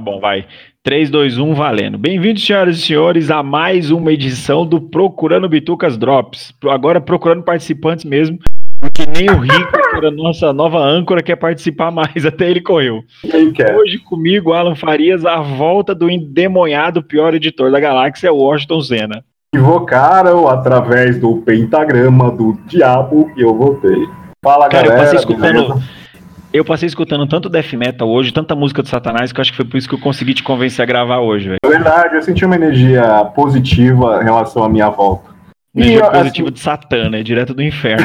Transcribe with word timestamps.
Tá 0.00 0.04
bom, 0.04 0.18
vai. 0.18 0.46
3, 0.82 1.10
2, 1.10 1.36
1, 1.38 1.52
valendo. 1.52 1.98
Bem-vindos, 1.98 2.42
senhoras 2.42 2.78
e 2.78 2.80
senhores, 2.80 3.30
a 3.30 3.42
mais 3.42 3.90
uma 3.90 4.10
edição 4.10 4.64
do 4.64 4.80
Procurando 4.80 5.46
Bitucas 5.46 5.98
Drops. 5.98 6.54
Agora 6.70 7.02
procurando 7.02 7.42
participantes 7.42 8.06
mesmo, 8.06 8.38
porque 8.78 9.04
nem 9.04 9.28
o 9.28 9.40
Rico, 9.40 10.06
a 10.06 10.10
nossa 10.10 10.54
nova 10.54 10.78
âncora, 10.78 11.22
quer 11.22 11.36
participar 11.36 11.90
mais, 11.90 12.24
até 12.24 12.48
ele 12.50 12.62
correu. 12.62 13.02
Quem 13.30 13.52
quer? 13.52 13.76
Hoje 13.76 13.98
comigo, 13.98 14.54
Alan 14.54 14.74
Farias, 14.74 15.26
a 15.26 15.42
volta 15.42 15.94
do 15.94 16.08
endemoniado 16.08 17.02
pior 17.02 17.34
editor 17.34 17.70
da 17.70 17.78
galáxia, 17.78 18.32
Washington 18.32 18.80
Senna. 18.80 19.22
Invocaram 19.54 20.48
através 20.48 21.18
do 21.20 21.42
pentagrama 21.42 22.30
do 22.30 22.58
diabo 22.66 23.30
e 23.36 23.42
eu 23.42 23.54
voltei. 23.54 23.98
Fala, 24.42 24.66
Cara, 24.70 24.86
eu 24.86 24.90
galera. 24.92 25.04
passei 25.04 25.18
escutando. 25.18 25.74
beleza? 25.74 25.99
Eu 26.52 26.64
passei 26.64 26.88
escutando 26.88 27.28
tanto 27.28 27.48
death 27.48 27.72
metal 27.74 28.08
hoje, 28.08 28.32
tanta 28.32 28.56
música 28.56 28.82
do 28.82 28.88
Satanás, 28.88 29.30
que 29.30 29.38
eu 29.38 29.42
acho 29.42 29.52
que 29.52 29.56
foi 29.56 29.64
por 29.64 29.76
isso 29.76 29.88
que 29.88 29.94
eu 29.94 30.00
consegui 30.00 30.34
te 30.34 30.42
convencer 30.42 30.82
a 30.82 30.86
gravar 30.86 31.20
hoje, 31.20 31.48
velho. 31.48 31.58
Verdade, 31.64 32.16
eu 32.16 32.22
senti 32.22 32.44
uma 32.44 32.56
energia 32.56 33.24
positiva 33.36 34.20
em 34.20 34.24
relação 34.24 34.64
à 34.64 34.68
minha 34.68 34.88
volta. 34.88 35.30
Energia 35.72 35.98
E, 35.98 36.02
assim, 36.02 36.12
positiva 36.12 36.50
de 36.50 36.58
Satã, 36.58 37.08
né? 37.08 37.22
Direto 37.22 37.54
do 37.54 37.62
inferno. 37.62 38.04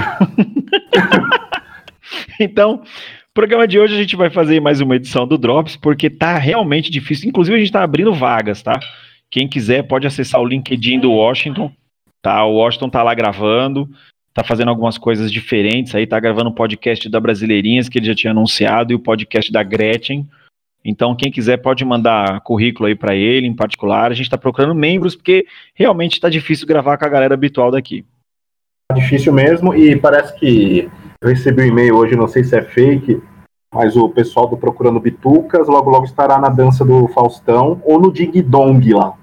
então, 2.39 2.83
programa 3.33 3.67
de 3.67 3.79
hoje 3.79 3.95
a 3.95 3.97
gente 3.97 4.15
vai 4.15 4.29
fazer 4.29 4.59
mais 4.59 4.79
uma 4.79 4.95
edição 4.95 5.27
do 5.27 5.39
Drops, 5.39 5.75
porque 5.75 6.07
tá 6.07 6.37
realmente 6.37 6.91
difícil. 6.91 7.27
Inclusive, 7.27 7.57
a 7.57 7.59
gente 7.59 7.71
tá 7.71 7.81
abrindo 7.81 8.13
vagas, 8.13 8.61
tá? 8.61 8.79
Quem 9.31 9.47
quiser 9.47 9.87
pode 9.87 10.05
acessar 10.05 10.39
o 10.39 10.45
LinkedIn 10.45 10.99
do 10.99 11.11
Washington, 11.11 11.71
tá? 12.21 12.45
O 12.45 12.57
Washington 12.57 12.89
tá 12.89 13.01
lá 13.01 13.15
gravando, 13.15 13.89
tá 14.35 14.43
fazendo 14.43 14.67
algumas 14.67 14.97
coisas 14.97 15.31
diferentes 15.31 15.95
aí, 15.95 16.05
tá 16.05 16.19
gravando 16.19 16.49
o 16.49 16.53
podcast 16.53 17.07
da 17.07 17.21
Brasileirinhas, 17.21 17.87
que 17.87 17.97
ele 17.97 18.07
já 18.07 18.13
tinha 18.13 18.31
anunciado, 18.31 18.91
e 18.91 18.95
o 18.95 18.99
podcast 18.99 19.49
da 19.49 19.63
Gretchen. 19.63 20.27
Então, 20.83 21.15
quem 21.15 21.31
quiser 21.31 21.55
pode 21.55 21.85
mandar 21.85 22.41
currículo 22.41 22.87
aí 22.87 22.95
para 22.95 23.15
ele, 23.15 23.47
em 23.47 23.55
particular. 23.55 24.11
A 24.11 24.13
gente 24.13 24.29
tá 24.29 24.37
procurando 24.37 24.75
membros, 24.75 25.15
porque 25.15 25.45
realmente 25.73 26.19
tá 26.19 26.27
difícil 26.27 26.67
gravar 26.67 26.97
com 26.97 27.05
a 27.05 27.09
galera 27.09 27.33
habitual 27.33 27.71
daqui. 27.71 28.05
Tá 28.89 28.95
difícil 28.95 29.31
mesmo 29.31 29.73
e 29.73 29.95
parece 29.95 30.37
que 30.37 30.91
eu 31.21 31.29
recebi 31.29 31.63
um 31.63 31.67
e-mail 31.67 31.95
hoje, 31.95 32.17
não 32.17 32.27
sei 32.27 32.43
se 32.43 32.57
é 32.57 32.61
fake, 32.61 33.21
mas 33.73 33.95
o 33.95 34.09
pessoal 34.09 34.47
do 34.47 34.57
Procurando 34.57 34.99
Bitucas 34.99 35.69
logo 35.69 35.89
logo 35.89 36.05
estará 36.05 36.37
na 36.39 36.49
dança 36.49 36.83
do 36.83 37.07
Faustão 37.07 37.81
ou 37.85 38.01
no 38.01 38.11
Ding 38.11 38.41
Dong 38.41 38.93
lá. 38.93 39.13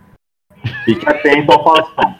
Fique 0.87 1.07
atento 1.07 1.53
ao 1.53 1.63
Faustão. 1.63 2.15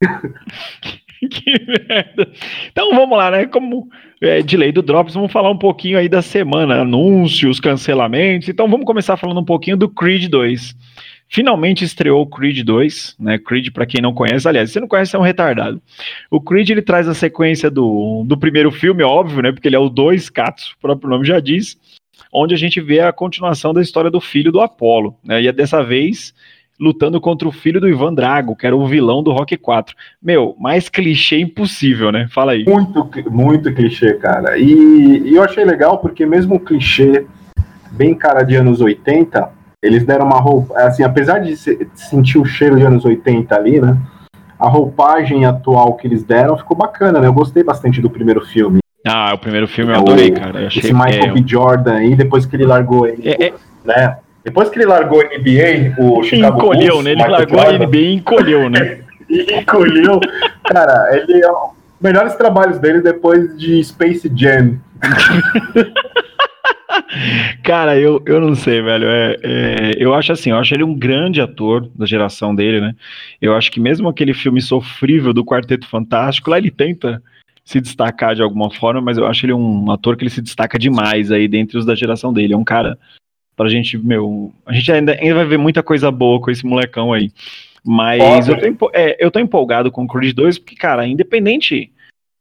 que 1.30 1.52
merda. 1.88 2.30
Então 2.70 2.94
vamos 2.94 3.16
lá, 3.16 3.30
né? 3.30 3.46
Como 3.46 3.88
é, 4.20 4.42
de 4.42 4.56
lei 4.56 4.72
do 4.72 4.82
Drops, 4.82 5.14
vamos 5.14 5.32
falar 5.32 5.50
um 5.50 5.58
pouquinho 5.58 5.98
aí 5.98 6.08
da 6.08 6.22
semana, 6.22 6.82
anúncios, 6.82 7.60
cancelamentos. 7.60 8.48
Então 8.48 8.68
vamos 8.68 8.86
começar 8.86 9.16
falando 9.16 9.40
um 9.40 9.44
pouquinho 9.44 9.76
do 9.76 9.88
Creed 9.88 10.28
2. 10.28 10.76
Finalmente 11.28 11.84
estreou 11.84 12.22
o 12.22 12.26
Creed 12.26 12.62
2, 12.64 13.16
né? 13.18 13.38
Creed, 13.38 13.70
para 13.72 13.86
quem 13.86 14.00
não 14.00 14.14
conhece, 14.14 14.46
aliás, 14.48 14.68
se 14.70 14.74
você 14.74 14.80
não 14.80 14.88
conhece, 14.88 15.16
é 15.16 15.18
um 15.18 15.22
retardado. 15.22 15.82
O 16.30 16.40
Creed 16.40 16.70
ele 16.70 16.82
traz 16.82 17.08
a 17.08 17.14
sequência 17.14 17.68
do, 17.68 18.24
do 18.24 18.38
primeiro 18.38 18.70
filme, 18.70 19.02
óbvio, 19.02 19.42
né? 19.42 19.50
Porque 19.50 19.66
ele 19.66 19.76
é 19.76 19.78
o 19.78 19.88
2, 19.88 20.30
Katsu, 20.30 20.74
o 20.76 20.80
próprio 20.80 21.10
nome 21.10 21.26
já 21.26 21.40
diz, 21.40 21.76
onde 22.32 22.54
a 22.54 22.58
gente 22.58 22.80
vê 22.80 23.00
a 23.00 23.12
continuação 23.12 23.74
da 23.74 23.82
história 23.82 24.10
do 24.10 24.20
filho 24.20 24.52
do 24.52 24.60
Apollo, 24.60 25.18
né? 25.24 25.42
E 25.42 25.48
é 25.48 25.52
dessa 25.52 25.82
vez 25.82 26.32
lutando 26.78 27.20
contra 27.20 27.48
o 27.48 27.52
filho 27.52 27.80
do 27.80 27.88
Ivan 27.88 28.12
Drago, 28.14 28.54
que 28.56 28.66
era 28.66 28.76
o 28.76 28.86
vilão 28.86 29.22
do 29.22 29.32
Rock 29.32 29.56
4. 29.56 29.94
Meu, 30.22 30.54
mais 30.58 30.88
clichê 30.88 31.38
impossível, 31.38 32.12
né? 32.12 32.28
Fala 32.30 32.52
aí. 32.52 32.64
Muito, 32.66 33.08
muito 33.30 33.72
clichê, 33.72 34.14
cara. 34.14 34.58
E, 34.58 35.22
e 35.24 35.34
eu 35.34 35.42
achei 35.42 35.64
legal 35.64 35.98
porque 35.98 36.26
mesmo 36.26 36.56
o 36.56 36.60
clichê 36.60 37.24
bem 37.92 38.14
cara 38.14 38.42
de 38.42 38.54
anos 38.56 38.80
80, 38.80 39.48
eles 39.82 40.04
deram 40.04 40.26
uma 40.26 40.38
roupa, 40.40 40.74
assim, 40.80 41.02
apesar 41.02 41.38
de 41.38 41.56
se- 41.56 41.76
de 41.76 42.00
sentir 42.00 42.38
o 42.38 42.44
cheiro 42.44 42.76
de 42.76 42.82
anos 42.82 43.04
80 43.04 43.54
ali, 43.54 43.80
né? 43.80 43.96
A 44.58 44.68
roupagem 44.68 45.44
atual 45.44 45.94
que 45.94 46.06
eles 46.06 46.22
deram 46.24 46.56
ficou 46.56 46.76
bacana, 46.76 47.20
né? 47.20 47.26
Eu 47.26 47.32
gostei 47.32 47.62
bastante 47.62 48.00
do 48.00 48.10
primeiro 48.10 48.40
filme. 48.44 48.78
Ah, 49.06 49.32
o 49.34 49.38
primeiro 49.38 49.68
filme 49.68 49.92
eu 49.92 49.96
É 49.96 49.98
adorei, 50.00 50.30
cara. 50.32 50.62
Eu 50.62 50.66
achei 50.66 50.82
Esse 50.82 50.92
Michael 50.92 51.24
é, 51.24 51.32
B. 51.32 51.44
Jordan 51.46 51.94
aí, 51.94 52.16
depois 52.16 52.44
que 52.44 52.56
ele 52.56 52.66
largou 52.66 53.06
ele, 53.06 53.28
é, 53.28 53.46
é, 53.46 53.54
né? 53.84 54.16
Depois 54.46 54.70
que 54.70 54.78
ele 54.78 54.86
largou 54.86 55.20
a 55.20 55.24
NBA, 55.24 55.96
o 55.98 56.22
Chicago 56.22 56.56
encolheu, 56.56 56.92
Bulls, 56.92 57.04
né? 57.04 57.10
Ele 57.10 57.22
Michael 57.22 57.30
largou 57.32 57.60
a 57.60 57.72
NBA 57.72 57.96
e 57.96 58.14
encolheu, 58.14 58.70
né? 58.70 59.00
encolheu. 59.28 60.20
Cara, 60.62 61.10
ele 61.12 61.44
é 61.44 61.50
um 61.50 61.74
melhores 62.00 62.36
trabalhos 62.36 62.78
dele 62.78 63.00
depois 63.00 63.58
de 63.58 63.82
Space 63.82 64.30
Jam. 64.34 64.78
Cara, 67.64 67.98
eu, 67.98 68.22
eu 68.24 68.40
não 68.40 68.54
sei, 68.54 68.80
velho. 68.80 69.08
É, 69.08 69.36
é, 69.42 69.92
eu 69.98 70.14
acho 70.14 70.30
assim, 70.32 70.50
eu 70.50 70.56
acho 70.56 70.72
ele 70.72 70.84
um 70.84 70.94
grande 70.94 71.40
ator 71.40 71.90
da 71.96 72.06
geração 72.06 72.54
dele, 72.54 72.80
né? 72.80 72.94
Eu 73.42 73.52
acho 73.56 73.72
que 73.72 73.80
mesmo 73.80 74.08
aquele 74.08 74.32
filme 74.32 74.60
sofrível 74.62 75.32
do 75.32 75.44
Quarteto 75.44 75.88
Fantástico, 75.88 76.50
lá 76.50 76.58
ele 76.58 76.70
tenta 76.70 77.20
se 77.64 77.80
destacar 77.80 78.36
de 78.36 78.42
alguma 78.42 78.70
forma, 78.70 79.00
mas 79.00 79.18
eu 79.18 79.26
acho 79.26 79.44
ele 79.44 79.52
um 79.52 79.90
ator 79.90 80.16
que 80.16 80.22
ele 80.22 80.30
se 80.30 80.40
destaca 80.40 80.78
demais 80.78 81.32
aí 81.32 81.48
dentre 81.48 81.76
os 81.76 81.84
da 81.84 81.96
geração 81.96 82.32
dele. 82.32 82.54
É 82.54 82.56
um 82.56 82.62
cara 82.62 82.96
pra 83.56 83.68
gente, 83.68 83.96
meu, 83.96 84.52
a 84.66 84.72
gente 84.72 84.92
ainda, 84.92 85.12
ainda 85.12 85.34
vai 85.34 85.46
ver 85.46 85.58
muita 85.58 85.82
coisa 85.82 86.10
boa 86.10 86.40
com 86.40 86.50
esse 86.50 86.64
molecão 86.64 87.12
aí. 87.12 87.32
Mas 87.84 88.48
eu 88.48 88.76
tô, 88.76 88.90
é, 88.92 89.16
eu 89.18 89.30
tô 89.30 89.38
empolgado 89.38 89.90
com 89.90 90.04
o 90.04 90.08
Creed 90.08 90.34
2, 90.34 90.58
porque, 90.58 90.74
cara, 90.76 91.06
independente 91.06 91.92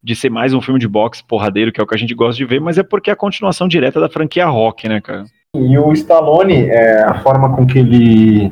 de 0.03 0.15
ser 0.15 0.29
mais 0.29 0.53
um 0.53 0.61
filme 0.61 0.79
de 0.79 0.87
boxe 0.87 1.23
porradeiro, 1.23 1.71
que 1.71 1.79
é 1.79 1.83
o 1.83 1.87
que 1.87 1.95
a 1.95 1.97
gente 1.97 2.13
gosta 2.13 2.35
de 2.35 2.45
ver, 2.45 2.59
mas 2.59 2.77
é 2.77 2.83
porque 2.83 3.09
é 3.09 3.13
a 3.13 3.15
continuação 3.15 3.67
direta 3.67 3.99
da 3.99 4.09
franquia 4.09 4.45
Rock, 4.45 4.87
né, 4.89 4.99
cara? 5.01 5.25
E 5.55 5.77
o 5.77 5.93
Stallone, 5.93 6.65
é, 6.65 7.03
a 7.03 7.15
forma 7.21 7.55
com 7.55 7.65
que 7.65 7.79
ele, 7.79 8.51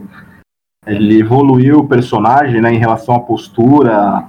ele 0.88 1.20
evoluiu 1.20 1.80
o 1.80 1.88
personagem, 1.88 2.62
né, 2.62 2.74
em 2.74 2.80
relação 2.80 3.16
à 3.16 3.20
postura, 3.20 4.28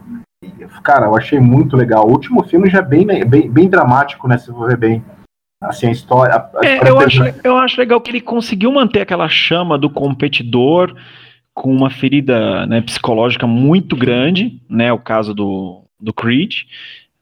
cara, 0.83 1.07
eu 1.07 1.17
achei 1.17 1.39
muito 1.41 1.77
legal. 1.77 2.07
O 2.07 2.11
último 2.11 2.45
filme 2.45 2.69
já 2.69 2.81
é 2.81 2.83
bem, 2.83 3.07
bem, 3.07 3.51
bem 3.51 3.69
dramático, 3.69 4.27
né, 4.27 4.37
se 4.37 4.53
for 4.53 4.69
ver 4.69 4.77
bem. 4.77 5.05
Assim, 5.69 5.87
a 5.89 5.91
história... 5.91 6.35
a- 6.35 6.51
É, 6.63 6.89
eu, 6.89 6.99
acho, 6.99 7.23
eu 7.45 7.57
acho 7.57 7.81
legal 7.81 8.01
que 8.01 8.11
ele 8.11 8.21
conseguiu 8.21 8.71
manter 8.73 9.01
aquela 9.01 9.29
chama 9.29 9.77
do 9.79 9.89
competidor 9.91 10.95
com 11.53 11.73
uma 11.73 11.89
ferida 11.91 12.67
né, 12.67 12.81
psicológica 12.81 13.47
muito 13.47 13.95
grande, 13.97 14.61
né? 14.69 14.93
O 14.93 14.99
caso 14.99 15.33
do, 15.33 15.85
do 16.01 16.13
Creed. 16.13 16.63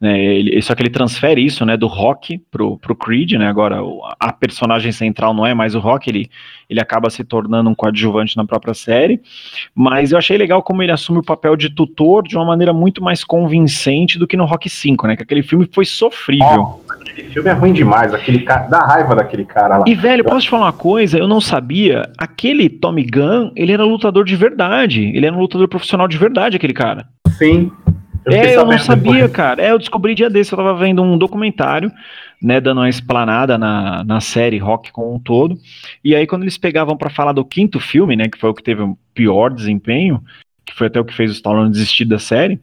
Né, 0.02 0.18
ele, 0.18 0.60
só 0.62 0.74
que 0.74 0.82
ele 0.82 0.90
transfere 0.90 1.40
isso 1.40 1.64
né, 1.64 1.76
do 1.76 1.86
Rock 1.86 2.36
pro, 2.50 2.76
pro 2.76 2.92
Creed, 2.92 3.34
né? 3.34 3.46
Agora 3.46 3.78
a 4.18 4.32
personagem 4.32 4.90
central 4.90 5.32
não 5.32 5.46
é 5.46 5.54
mais 5.54 5.76
o 5.76 5.78
Rock, 5.78 6.10
ele, 6.10 6.28
ele 6.68 6.80
acaba 6.80 7.08
se 7.08 7.22
tornando 7.22 7.70
um 7.70 7.74
coadjuvante 7.74 8.36
na 8.36 8.44
própria 8.44 8.74
série. 8.74 9.20
Mas 9.72 10.10
eu 10.10 10.18
achei 10.18 10.36
legal 10.36 10.60
como 10.60 10.82
ele 10.82 10.90
assume 10.90 11.20
o 11.20 11.22
papel 11.22 11.54
de 11.54 11.70
tutor 11.70 12.24
de 12.24 12.34
uma 12.34 12.44
maneira 12.44 12.72
muito 12.72 13.00
mais 13.00 13.22
convincente 13.22 14.18
do 14.18 14.26
que 14.26 14.36
no 14.36 14.44
Rock 14.44 14.68
5, 14.68 15.06
né? 15.06 15.14
Que 15.14 15.22
aquele 15.22 15.44
filme 15.44 15.68
foi 15.72 15.84
sofrível. 15.84 16.48
Nossa, 16.48 16.94
aquele 16.94 17.28
filme 17.28 17.48
é 17.50 17.52
ruim 17.52 17.72
demais, 17.72 18.12
aquele 18.12 18.40
cara, 18.40 18.66
dá 18.66 18.80
raiva 18.80 19.14
daquele 19.14 19.44
cara 19.44 19.78
lá. 19.78 19.84
E, 19.86 19.94
velho, 19.94 20.24
posso 20.24 20.40
te 20.40 20.50
falar 20.50 20.64
uma 20.64 20.72
coisa? 20.72 21.16
Eu 21.16 21.28
não 21.28 21.40
sabia. 21.40 22.10
Aquele 22.18 22.68
Tommy 22.68 23.04
Gunn, 23.04 23.52
ele 23.54 23.70
era 23.70 23.84
lutador 23.84 24.24
de 24.24 24.34
verdade. 24.34 25.12
Ele 25.14 25.26
era 25.26 25.36
um 25.36 25.38
lutador 25.38 25.68
profissional 25.68 26.08
de 26.08 26.18
verdade, 26.18 26.56
aquele 26.56 26.72
cara. 26.74 27.06
Sim. 27.38 27.70
É, 28.26 28.56
eu 28.56 28.64
não 28.64 28.72
sabendo 28.72 28.84
sabia, 28.84 29.12
depois. 29.12 29.32
cara. 29.32 29.62
É, 29.62 29.70
eu 29.70 29.78
descobri 29.78 30.14
dia 30.14 30.30
desse. 30.30 30.52
Eu 30.52 30.56
tava 30.56 30.74
vendo 30.74 31.02
um 31.02 31.18
documentário, 31.18 31.90
né, 32.40 32.60
dando 32.60 32.78
uma 32.78 32.88
explanada 32.88 33.56
na, 33.58 34.04
na 34.04 34.20
série 34.20 34.58
Rock 34.58 34.92
como 34.92 35.14
um 35.14 35.18
todo. 35.18 35.56
E 36.04 36.14
aí, 36.14 36.26
quando 36.26 36.42
eles 36.42 36.58
pegavam 36.58 36.96
pra 36.96 37.10
falar 37.10 37.32
do 37.32 37.44
quinto 37.44 37.80
filme, 37.80 38.16
né, 38.16 38.28
que 38.28 38.38
foi 38.38 38.50
o 38.50 38.54
que 38.54 38.62
teve 38.62 38.82
o 38.82 38.96
pior 39.14 39.52
desempenho, 39.52 40.22
que 40.64 40.74
foi 40.74 40.86
até 40.86 41.00
o 41.00 41.04
que 41.04 41.14
fez 41.14 41.30
o 41.30 41.34
Stallone 41.34 41.70
desistir 41.70 42.04
da 42.04 42.18
série. 42.18 42.60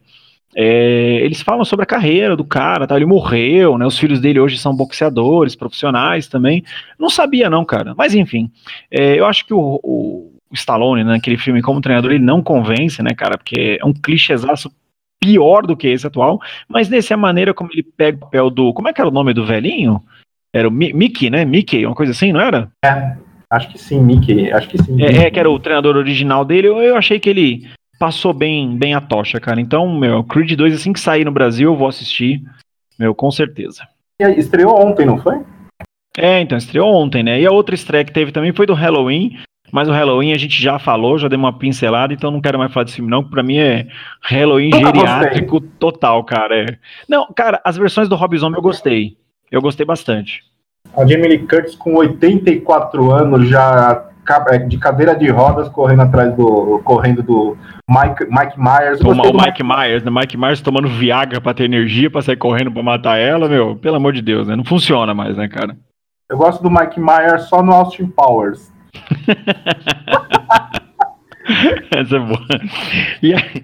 é, 0.56 1.20
eles 1.22 1.42
falam 1.42 1.64
sobre 1.64 1.84
a 1.84 1.86
carreira 1.86 2.36
do 2.36 2.44
cara, 2.44 2.88
tá? 2.88 2.96
Ele 2.96 3.06
morreu, 3.06 3.78
né? 3.78 3.86
Os 3.86 3.98
filhos 4.00 4.20
dele 4.20 4.40
hoje 4.40 4.58
são 4.58 4.76
boxeadores, 4.76 5.56
profissionais 5.56 6.28
também. 6.28 6.64
Não 6.98 7.10
sabia, 7.10 7.50
não, 7.50 7.64
cara. 7.64 7.94
Mas 7.98 8.16
enfim, 8.16 8.50
é, 8.92 9.20
eu 9.20 9.26
acho 9.26 9.46
que 9.46 9.54
o, 9.54 9.80
o 9.84 10.32
Stallone, 10.54 11.04
né, 11.04 11.12
naquele 11.12 11.38
filme 11.38 11.62
como 11.62 11.82
treinador, 11.82 12.12
ele 12.12 12.24
não 12.24 12.42
convence, 12.42 13.02
né, 13.04 13.12
cara? 13.16 13.38
Porque 13.38 13.78
é 13.80 13.86
um 13.86 13.94
clichêzaço 13.94 14.72
pior 15.20 15.66
do 15.66 15.76
que 15.76 15.88
esse 15.88 16.08
atual. 16.08 16.40
Mas 16.68 16.90
nesse 16.90 17.14
é 17.14 17.16
a 17.16 17.18
maneira 17.18 17.54
como 17.54 17.70
ele 17.74 17.84
pega 17.84 18.18
o 18.18 18.22
papel 18.22 18.50
do. 18.50 18.74
Como 18.74 18.88
é 18.88 18.94
que 18.94 19.02
era 19.02 19.10
o 19.10 19.14
nome 19.14 19.34
do 19.34 19.46
velhinho? 19.46 20.02
Era 20.54 20.68
o 20.68 20.72
Mi- 20.72 20.94
Mickey, 20.94 21.30
né? 21.30 21.46
Mickey, 21.46 21.86
uma 21.86 21.96
coisa 21.96 22.12
assim, 22.12 22.32
não 22.32 22.42
era? 22.42 22.72
Acho 23.50 23.70
que 23.70 23.78
sim, 23.78 24.02
Mickey. 24.02 24.52
Acho 24.52 24.68
que 24.70 24.78
sim. 24.82 25.02
É, 25.02 25.26
é, 25.26 25.32
que 25.32 25.40
era 25.40 25.50
o 25.50 25.60
treinador 25.60 25.96
original 25.96 26.46
dele. 26.46 26.68
Eu, 26.68 26.78
eu 26.82 26.96
achei 26.96 27.20
que 27.20 27.30
ele 27.30 27.68
passou 28.00 28.34
bem, 28.34 28.78
bem 28.78 28.94
a 28.94 29.02
tocha, 29.02 29.40
cara. 29.40 29.60
Então, 29.60 29.94
meu, 29.98 30.24
Creed 30.24 30.54
2, 30.54 30.74
assim 30.74 30.94
que 30.94 31.00
sair 31.00 31.26
no 31.26 31.32
Brasil, 31.32 31.72
eu 31.72 31.76
vou 31.76 31.88
assistir. 31.88 32.42
Meu, 32.98 33.14
com 33.14 33.30
certeza. 33.32 33.88
E 34.22 34.26
aí, 34.26 34.38
Estreou 34.40 34.80
ontem, 34.80 35.06
não 35.06 35.18
foi? 35.18 35.40
É, 36.18 36.42
então, 36.42 36.58
estreou 36.58 36.94
ontem, 36.94 37.24
né? 37.24 37.40
E 37.40 37.46
a 37.46 37.52
outra 37.52 37.76
estreia 37.76 38.04
que 38.04 38.12
teve 38.12 38.32
também 38.32 38.52
foi 38.52 38.66
do 38.66 38.74
Halloween. 38.74 39.38
Mas 39.72 39.88
o 39.88 39.92
Halloween 39.92 40.34
a 40.34 40.38
gente 40.38 40.62
já 40.62 40.80
falou, 40.80 41.18
já 41.18 41.28
deu 41.28 41.40
uma 41.40 41.58
pincelada, 41.58 42.14
então 42.14 42.32
não 42.32 42.42
quero 42.42 42.58
mais 42.58 42.72
falar 42.72 42.86
desse 42.86 42.96
filme, 42.96 43.10
não, 43.10 43.24
pra 43.24 43.44
mim 43.44 43.58
é 43.58 43.88
Halloween 44.22 44.72
geriátrico 44.72 45.62
total, 45.62 46.24
cara. 46.24 46.64
É. 46.64 46.78
Não, 47.08 47.28
cara, 47.34 47.62
as 47.64 47.78
versões 47.78 48.10
do 48.10 48.16
Rob 48.16 48.38
Zombie 48.38 48.58
eu 48.58 48.62
gostei. 48.62 49.18
Eu 49.52 49.62
gostei 49.62 49.86
bastante. 49.86 50.44
A 50.96 51.06
Jamie 51.06 51.28
Lee 51.28 51.40
Curtis, 51.40 51.76
com 51.76 51.96
84 51.96 53.12
anos, 53.12 53.50
já 53.50 54.10
é, 54.50 54.60
de 54.60 54.78
cadeira 54.78 55.16
de 55.16 55.28
rodas 55.30 55.68
correndo 55.70 56.04
atrás 56.04 56.36
do. 56.36 56.80
correndo 56.84 57.24
do 57.24 57.58
Mike, 57.90 58.26
Mike 58.30 58.60
Myers. 58.60 59.00
Toma, 59.00 59.24
o 59.24 59.34
Mike, 59.34 59.64
Mike 59.64 59.64
Myers, 59.64 60.04
né? 60.04 60.12
Mike 60.12 60.38
Myers 60.38 60.62
tomando 60.62 60.88
Viagra 60.88 61.42
pra 61.42 61.54
ter 61.54 61.64
energia 61.64 62.12
pra 62.12 62.22
sair 62.22 62.36
correndo 62.36 62.72
pra 62.72 62.84
matar 62.84 63.18
ela, 63.18 63.50
meu. 63.50 63.76
Pelo 63.76 63.96
amor 63.96 64.14
de 64.14 64.22
Deus, 64.22 64.48
né? 64.48 64.56
Não 64.56 64.64
funciona 64.64 65.16
mais, 65.16 65.36
né, 65.36 65.48
cara? 65.48 65.76
Eu 66.30 66.38
gosto 66.38 66.62
do 66.62 66.70
Mike 66.70 67.00
Myers 67.00 67.44
só 67.44 67.64
no 67.64 67.74
Austin 67.74 68.06
Powers. 68.06 68.72
Essa 71.92 72.18
é 72.18 72.20
boa. 72.20 72.46
E 73.22 73.34
aí, 73.34 73.64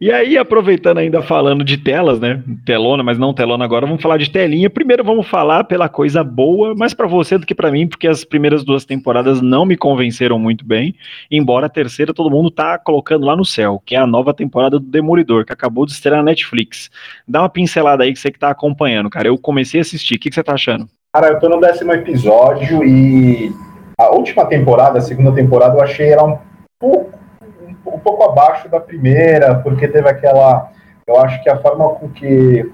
e 0.00 0.10
aí, 0.10 0.36
aproveitando 0.36 0.98
ainda 0.98 1.22
falando 1.22 1.62
de 1.62 1.76
telas, 1.76 2.18
né? 2.18 2.42
Telona, 2.64 3.02
mas 3.02 3.18
não 3.18 3.32
telona 3.32 3.64
agora, 3.64 3.86
vamos 3.86 4.02
falar 4.02 4.16
de 4.16 4.30
telinha. 4.30 4.68
Primeiro 4.68 5.04
vamos 5.04 5.26
falar 5.26 5.64
pela 5.64 5.88
coisa 5.88 6.24
boa, 6.24 6.74
mais 6.74 6.92
para 6.92 7.06
você 7.06 7.38
do 7.38 7.46
que 7.46 7.54
para 7.54 7.70
mim, 7.70 7.86
porque 7.86 8.08
as 8.08 8.24
primeiras 8.24 8.64
duas 8.64 8.84
temporadas 8.84 9.40
não 9.40 9.64
me 9.64 9.76
convenceram 9.76 10.38
muito 10.38 10.64
bem, 10.64 10.94
embora 11.30 11.66
a 11.66 11.70
terceira 11.70 12.12
todo 12.12 12.30
mundo 12.30 12.50
tá 12.50 12.78
colocando 12.78 13.26
lá 13.26 13.36
no 13.36 13.44
céu, 13.44 13.80
que 13.84 13.94
é 13.94 13.98
a 13.98 14.06
nova 14.06 14.34
temporada 14.34 14.78
do 14.78 14.86
Demolidor, 14.86 15.44
que 15.44 15.52
acabou 15.52 15.86
de 15.86 15.92
estrear 15.92 16.18
na 16.18 16.24
Netflix. 16.24 16.90
Dá 17.26 17.42
uma 17.42 17.48
pincelada 17.48 18.02
aí 18.02 18.12
que 18.12 18.18
você 18.18 18.30
que 18.30 18.38
tá 18.38 18.50
acompanhando, 18.50 19.08
cara. 19.08 19.28
Eu 19.28 19.38
comecei 19.38 19.80
a 19.80 19.82
assistir. 19.82 20.16
O 20.16 20.18
que, 20.18 20.30
que 20.30 20.34
você 20.34 20.42
tá 20.42 20.54
achando? 20.54 20.88
Cara, 21.12 21.28
eu 21.28 21.38
tô 21.38 21.48
no 21.48 21.60
décimo 21.60 21.92
episódio 21.92 22.84
e 22.84 23.52
a 24.00 24.10
última 24.14 24.46
temporada, 24.46 24.98
a 24.98 25.02
segunda 25.02 25.32
temporada, 25.32 25.76
eu 25.76 25.82
achei 25.82 26.10
ela 26.10 26.24
um 26.24 26.38
pouco 26.78 27.20
um 27.86 27.98
pouco 27.98 28.24
abaixo 28.24 28.68
da 28.68 28.80
primeira, 28.80 29.54
porque 29.56 29.88
teve 29.88 30.08
aquela. 30.08 30.70
Eu 31.06 31.20
acho 31.20 31.42
que 31.42 31.50
a 31.50 31.58
forma 31.58 31.88
com 31.90 32.08
que 32.08 32.70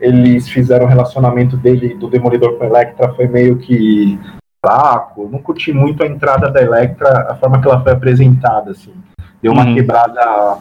eles 0.00 0.48
fizeram 0.48 0.86
o 0.86 0.88
relacionamento 0.88 1.56
dele, 1.56 1.94
do 1.94 2.08
Demolidor 2.08 2.56
com 2.56 2.64
a 2.64 2.66
Electra, 2.66 3.12
foi 3.14 3.26
meio 3.26 3.58
que 3.58 4.18
fraco. 4.64 5.28
Não 5.30 5.40
curti 5.40 5.72
muito 5.72 6.02
a 6.02 6.06
entrada 6.06 6.50
da 6.50 6.62
Electra, 6.62 7.26
a 7.30 7.34
forma 7.34 7.60
que 7.60 7.68
ela 7.68 7.82
foi 7.82 7.92
apresentada, 7.92 8.70
assim. 8.70 8.94
Deu 9.42 9.52
uma 9.52 9.64
uhum. 9.64 9.74
quebrada 9.74 10.58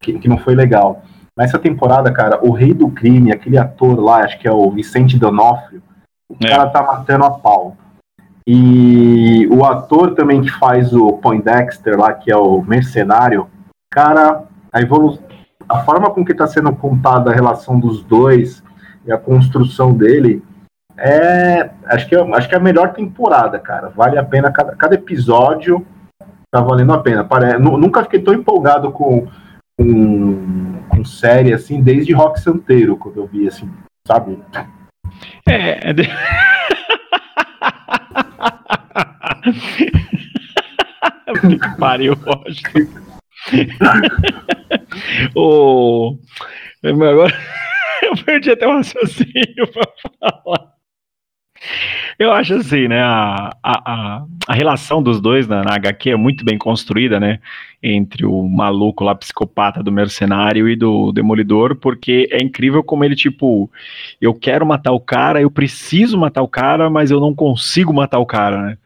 que, 0.00 0.18
que 0.18 0.28
não 0.28 0.38
foi 0.38 0.54
legal. 0.54 1.02
Nessa 1.36 1.58
temporada, 1.58 2.10
cara, 2.10 2.40
o 2.42 2.50
rei 2.50 2.72
do 2.72 2.88
crime, 2.88 3.32
aquele 3.32 3.58
ator 3.58 4.00
lá, 4.00 4.18
acho 4.18 4.38
que 4.38 4.48
é 4.48 4.52
o 4.52 4.70
Vicente 4.70 5.18
Donofrio, 5.18 5.82
o 6.28 6.36
é. 6.42 6.48
cara 6.48 6.70
tá 6.70 6.82
matando 6.82 7.24
a 7.24 7.30
pau. 7.30 7.76
E 8.46 9.25
o 9.56 9.64
ator 9.64 10.14
também 10.14 10.42
que 10.42 10.50
faz 10.50 10.92
o 10.92 11.14
Poindexter 11.14 11.98
lá, 11.98 12.12
que 12.12 12.30
é 12.30 12.36
o 12.36 12.60
mercenário, 12.60 13.48
cara, 13.90 14.44
a 14.72 14.78
a 15.68 15.80
forma 15.80 16.10
com 16.10 16.24
que 16.24 16.30
está 16.32 16.46
sendo 16.46 16.72
contada 16.76 17.30
a 17.30 17.34
relação 17.34 17.80
dos 17.80 18.04
dois 18.04 18.62
e 19.04 19.10
a 19.10 19.18
construção 19.18 19.92
dele 19.92 20.44
é, 20.98 21.70
acho 21.86 22.08
que 22.08 22.14
é, 22.14 22.34
acho 22.34 22.48
que 22.48 22.54
é 22.54 22.58
a 22.58 22.60
melhor 22.60 22.92
temporada, 22.92 23.58
cara. 23.58 23.88
Vale 23.90 24.16
a 24.18 24.24
pena 24.24 24.52
cada, 24.52 24.76
cada 24.76 24.94
episódio 24.94 25.84
tá 26.50 26.60
valendo 26.60 26.92
a 26.92 26.98
pena. 26.98 27.24
Pare, 27.24 27.58
nunca 27.58 28.02
fiquei 28.02 28.20
tão 28.20 28.34
empolgado 28.34 28.92
com, 28.92 29.26
com, 29.78 30.82
com 30.88 31.04
série 31.04 31.52
assim 31.52 31.82
desde 31.82 32.12
Rock 32.12 32.40
Santeiro 32.40 32.96
quando 32.96 33.18
eu 33.18 33.26
vi 33.26 33.48
assim, 33.48 33.68
sabe? 34.06 34.38
É, 35.48 35.90
é 35.90 35.94
que 41.60 41.76
pariu, 41.78 42.16
lógico. 42.24 42.70
o... 45.34 46.18
Agora 46.82 47.32
eu 48.02 48.16
perdi 48.24 48.50
até 48.50 48.66
o 48.66 48.76
raciocínio 48.76 49.66
pra 49.72 49.84
falar. 50.20 50.76
Eu 52.18 52.32
acho 52.32 52.54
assim, 52.54 52.88
né? 52.88 53.00
A, 53.02 53.50
a, 53.62 54.24
a 54.46 54.54
relação 54.54 55.02
dos 55.02 55.20
dois 55.20 55.46
na, 55.46 55.62
na, 55.62 55.74
HQ 55.74 56.10
é 56.10 56.16
muito 56.16 56.44
bem 56.44 56.56
construída, 56.56 57.20
né? 57.20 57.40
Entre 57.82 58.24
o 58.24 58.48
maluco 58.48 59.04
lá, 59.04 59.14
psicopata 59.14 59.82
do 59.82 59.92
mercenário 59.92 60.68
e 60.68 60.76
do 60.76 61.12
demolidor, 61.12 61.76
porque 61.76 62.28
é 62.30 62.42
incrível 62.42 62.82
como 62.82 63.04
ele, 63.04 63.14
tipo, 63.14 63.70
eu 64.20 64.34
quero 64.34 64.64
matar 64.66 64.92
o 64.92 65.00
cara, 65.00 65.40
eu 65.40 65.50
preciso 65.50 66.18
matar 66.18 66.42
o 66.42 66.48
cara, 66.48 66.88
mas 66.88 67.10
eu 67.10 67.20
não 67.20 67.34
consigo 67.34 67.92
matar 67.92 68.18
o 68.18 68.26
cara, 68.26 68.62
né? 68.62 68.78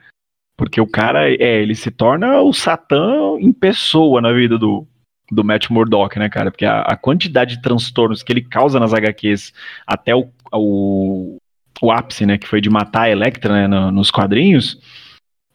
Porque 0.60 0.78
o 0.78 0.86
cara, 0.86 1.26
é, 1.30 1.62
ele 1.62 1.74
se 1.74 1.90
torna 1.90 2.42
o 2.42 2.52
Satã 2.52 3.38
em 3.38 3.50
pessoa 3.50 4.20
na 4.20 4.30
vida 4.30 4.58
do, 4.58 4.86
do 5.32 5.42
Matt 5.42 5.70
Murdock, 5.70 6.18
né, 6.18 6.28
cara? 6.28 6.50
Porque 6.50 6.66
a, 6.66 6.82
a, 6.82 6.98
quantidade 6.98 7.56
de 7.56 7.62
transtornos 7.62 8.22
que 8.22 8.30
ele 8.30 8.42
causa 8.42 8.78
nas 8.78 8.92
HQs 8.92 9.54
até 9.86 10.14
o, 10.14 10.28
o, 10.52 11.38
o 11.80 11.90
ápice, 11.90 12.26
né, 12.26 12.36
que 12.36 12.46
foi 12.46 12.60
de 12.60 12.68
matar 12.68 13.04
a 13.04 13.10
Electra 13.10 13.54
né, 13.54 13.66
no, 13.66 13.90
nos 13.90 14.10
quadrinhos, 14.10 14.78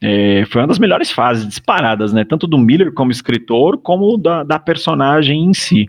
é, 0.02 0.44
foi 0.48 0.62
uma 0.62 0.68
das 0.70 0.80
melhores 0.80 1.12
fases 1.12 1.48
disparadas, 1.48 2.12
né? 2.12 2.26
Tanto 2.26 2.48
do 2.48 2.58
Miller 2.58 2.92
como 2.92 3.12
escritor, 3.12 3.78
como 3.78 4.18
da, 4.18 4.42
da, 4.42 4.58
personagem 4.58 5.40
em 5.46 5.54
si. 5.54 5.88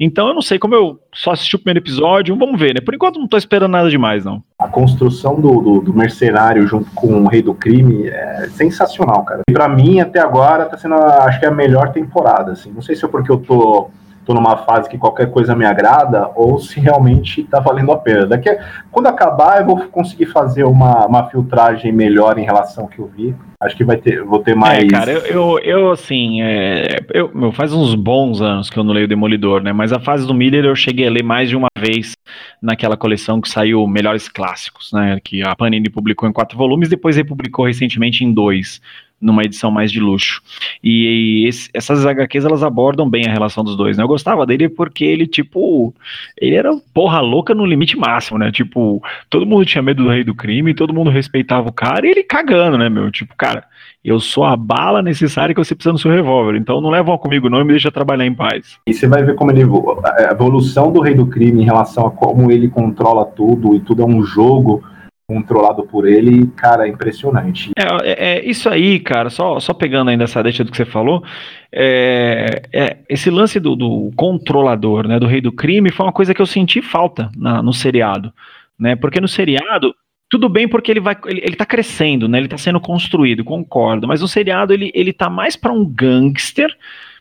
Então 0.00 0.26
eu 0.26 0.34
não 0.34 0.42
sei 0.42 0.58
como 0.58 0.74
eu 0.74 1.00
só 1.14 1.30
assisti 1.30 1.54
o 1.54 1.60
primeiro 1.60 1.78
episódio, 1.78 2.36
vamos 2.36 2.58
ver, 2.58 2.74
né? 2.74 2.80
Por 2.80 2.92
enquanto 2.92 3.20
não 3.20 3.28
tô 3.28 3.36
esperando 3.36 3.70
nada 3.70 3.88
demais, 3.88 4.24
não. 4.24 4.42
A 4.60 4.66
construção 4.66 5.40
do, 5.40 5.60
do, 5.60 5.80
do 5.80 5.94
mercenário 5.94 6.66
junto 6.66 6.90
com 6.90 7.22
o 7.22 7.28
Rei 7.28 7.40
do 7.40 7.54
Crime 7.54 8.08
é 8.08 8.48
sensacional, 8.48 9.22
cara. 9.22 9.42
E 9.48 9.52
pra 9.52 9.68
mim, 9.68 10.00
até 10.00 10.18
agora, 10.18 10.64
tá 10.64 10.76
sendo, 10.76 10.96
acho 10.96 11.38
que 11.38 11.46
é 11.46 11.48
a 11.48 11.54
melhor 11.54 11.92
temporada, 11.92 12.50
assim. 12.50 12.72
Não 12.72 12.82
sei 12.82 12.96
se 12.96 13.04
é 13.04 13.08
porque 13.08 13.30
eu 13.30 13.36
tô 13.36 13.88
tô 14.28 14.34
numa 14.34 14.58
fase 14.58 14.90
que 14.90 14.98
qualquer 14.98 15.30
coisa 15.30 15.56
me 15.56 15.64
agrada 15.64 16.30
ou 16.34 16.58
se 16.58 16.78
realmente 16.78 17.40
está 17.40 17.58
valendo 17.60 17.90
a 17.92 17.96
pena. 17.96 18.26
Daqui 18.26 18.50
a, 18.50 18.58
quando 18.90 19.06
acabar, 19.06 19.60
eu 19.60 19.66
vou 19.66 19.78
conseguir 19.86 20.26
fazer 20.26 20.64
uma, 20.64 21.06
uma 21.06 21.30
filtragem 21.30 21.90
melhor 21.90 22.38
em 22.38 22.44
relação 22.44 22.84
ao 22.84 22.90
que 22.90 22.98
eu 22.98 23.06
vi. 23.06 23.34
Acho 23.58 23.74
que 23.74 23.84
vai 23.84 23.96
ter, 23.96 24.22
vou 24.22 24.40
ter 24.40 24.54
mais. 24.54 24.84
É, 24.84 24.86
cara, 24.86 25.10
eu, 25.10 25.22
eu, 25.22 25.58
eu 25.60 25.90
assim, 25.90 26.42
é, 26.42 26.98
eu, 27.14 27.30
meu, 27.34 27.50
faz 27.52 27.72
uns 27.72 27.94
bons 27.94 28.42
anos 28.42 28.68
que 28.68 28.78
eu 28.78 28.84
não 28.84 28.92
leio 28.92 29.08
Demolidor, 29.08 29.62
né? 29.62 29.72
Mas 29.72 29.94
a 29.94 29.98
fase 29.98 30.26
do 30.26 30.34
Miller 30.34 30.66
eu 30.66 30.76
cheguei 30.76 31.08
a 31.08 31.10
ler 31.10 31.24
mais 31.24 31.48
de 31.48 31.56
uma 31.56 31.68
vez 31.78 32.14
naquela 32.60 32.98
coleção 32.98 33.40
que 33.40 33.48
saiu 33.48 33.86
Melhores 33.86 34.28
Clássicos, 34.28 34.92
né? 34.92 35.18
Que 35.24 35.42
a 35.42 35.56
Panini 35.56 35.88
publicou 35.88 36.28
em 36.28 36.32
quatro 36.34 36.58
volumes, 36.58 36.90
depois 36.90 37.16
republicou 37.16 37.64
recentemente 37.64 38.22
em 38.22 38.30
dois 38.32 38.78
numa 39.20 39.42
edição 39.42 39.70
mais 39.70 39.90
de 39.90 40.00
luxo. 40.00 40.40
E, 40.82 41.46
esse, 41.46 41.68
essas 41.74 42.06
HQs 42.06 42.44
elas 42.44 42.62
abordam 42.62 43.08
bem 43.08 43.26
a 43.26 43.32
relação 43.32 43.64
dos 43.64 43.76
dois, 43.76 43.96
né? 43.96 44.04
Eu 44.04 44.08
gostava 44.08 44.46
dele 44.46 44.68
porque 44.68 45.04
ele, 45.04 45.26
tipo, 45.26 45.94
ele 46.40 46.54
era 46.54 46.70
porra 46.94 47.20
louca 47.20 47.54
no 47.54 47.66
limite 47.66 47.96
máximo, 47.96 48.38
né? 48.38 48.50
Tipo, 48.52 49.02
todo 49.28 49.46
mundo 49.46 49.64
tinha 49.64 49.82
medo 49.82 50.04
do 50.04 50.10
rei 50.10 50.22
do 50.22 50.34
crime, 50.34 50.74
todo 50.74 50.94
mundo 50.94 51.10
respeitava 51.10 51.68
o 51.68 51.72
cara 51.72 52.06
e 52.06 52.10
ele 52.10 52.22
cagando, 52.22 52.78
né, 52.78 52.88
meu? 52.88 53.10
Tipo, 53.10 53.34
cara, 53.36 53.64
eu 54.04 54.20
sou 54.20 54.44
a 54.44 54.56
bala 54.56 55.02
necessária 55.02 55.54
que 55.54 55.62
você 55.62 55.74
precisa 55.74 55.92
no 55.92 55.98
seu 55.98 56.10
revólver, 56.10 56.56
então 56.56 56.80
não 56.80 56.90
leva 56.90 57.16
comigo 57.18 57.50
não 57.50 57.60
e 57.60 57.64
me 57.64 57.70
deixa 57.70 57.90
trabalhar 57.90 58.26
em 58.26 58.34
paz. 58.34 58.78
E 58.86 58.94
você 58.94 59.08
vai 59.08 59.22
ver 59.24 59.34
como 59.34 59.50
ele 59.50 59.62
a 59.62 60.30
evolução 60.30 60.92
do 60.92 61.00
rei 61.00 61.14
do 61.14 61.26
crime 61.26 61.62
em 61.62 61.64
relação 61.64 62.06
a 62.06 62.10
como 62.10 62.50
ele 62.50 62.68
controla 62.68 63.24
tudo 63.24 63.74
e 63.74 63.80
tudo 63.80 64.02
é 64.02 64.06
um 64.06 64.22
jogo 64.22 64.82
controlado 65.28 65.82
por 65.82 66.08
ele, 66.08 66.46
cara, 66.56 66.86
é 66.86 66.88
impressionante. 66.88 67.70
É, 67.76 67.82
é, 67.84 68.38
é, 68.38 68.44
isso 68.46 68.66
aí, 68.66 68.98
cara, 68.98 69.28
só, 69.28 69.60
só 69.60 69.74
pegando 69.74 70.08
ainda 70.08 70.24
essa 70.24 70.42
deixa 70.42 70.64
do 70.64 70.70
que 70.70 70.76
você 70.78 70.86
falou, 70.86 71.22
é, 71.70 72.62
é, 72.72 72.96
esse 73.10 73.28
lance 73.28 73.60
do, 73.60 73.76
do, 73.76 74.10
controlador, 74.16 75.06
né, 75.06 75.20
do 75.20 75.26
rei 75.26 75.42
do 75.42 75.52
crime, 75.52 75.92
foi 75.92 76.06
uma 76.06 76.12
coisa 76.12 76.32
que 76.32 76.40
eu 76.40 76.46
senti 76.46 76.80
falta 76.80 77.30
na, 77.36 77.62
no 77.62 77.74
seriado, 77.74 78.32
né, 78.78 78.96
porque 78.96 79.20
no 79.20 79.28
seriado, 79.28 79.94
tudo 80.30 80.48
bem 80.48 80.66
porque 80.66 80.90
ele 80.90 81.00
vai, 81.00 81.14
ele, 81.26 81.42
ele 81.44 81.56
tá 81.56 81.66
crescendo, 81.66 82.26
né, 82.26 82.38
ele 82.38 82.48
tá 82.48 82.56
sendo 82.56 82.80
construído, 82.80 83.44
concordo, 83.44 84.08
mas 84.08 84.22
no 84.22 84.28
seriado 84.28 84.72
ele, 84.72 84.90
ele 84.94 85.12
tá 85.12 85.28
mais 85.28 85.56
para 85.56 85.72
um 85.72 85.84
gangster, 85.84 86.74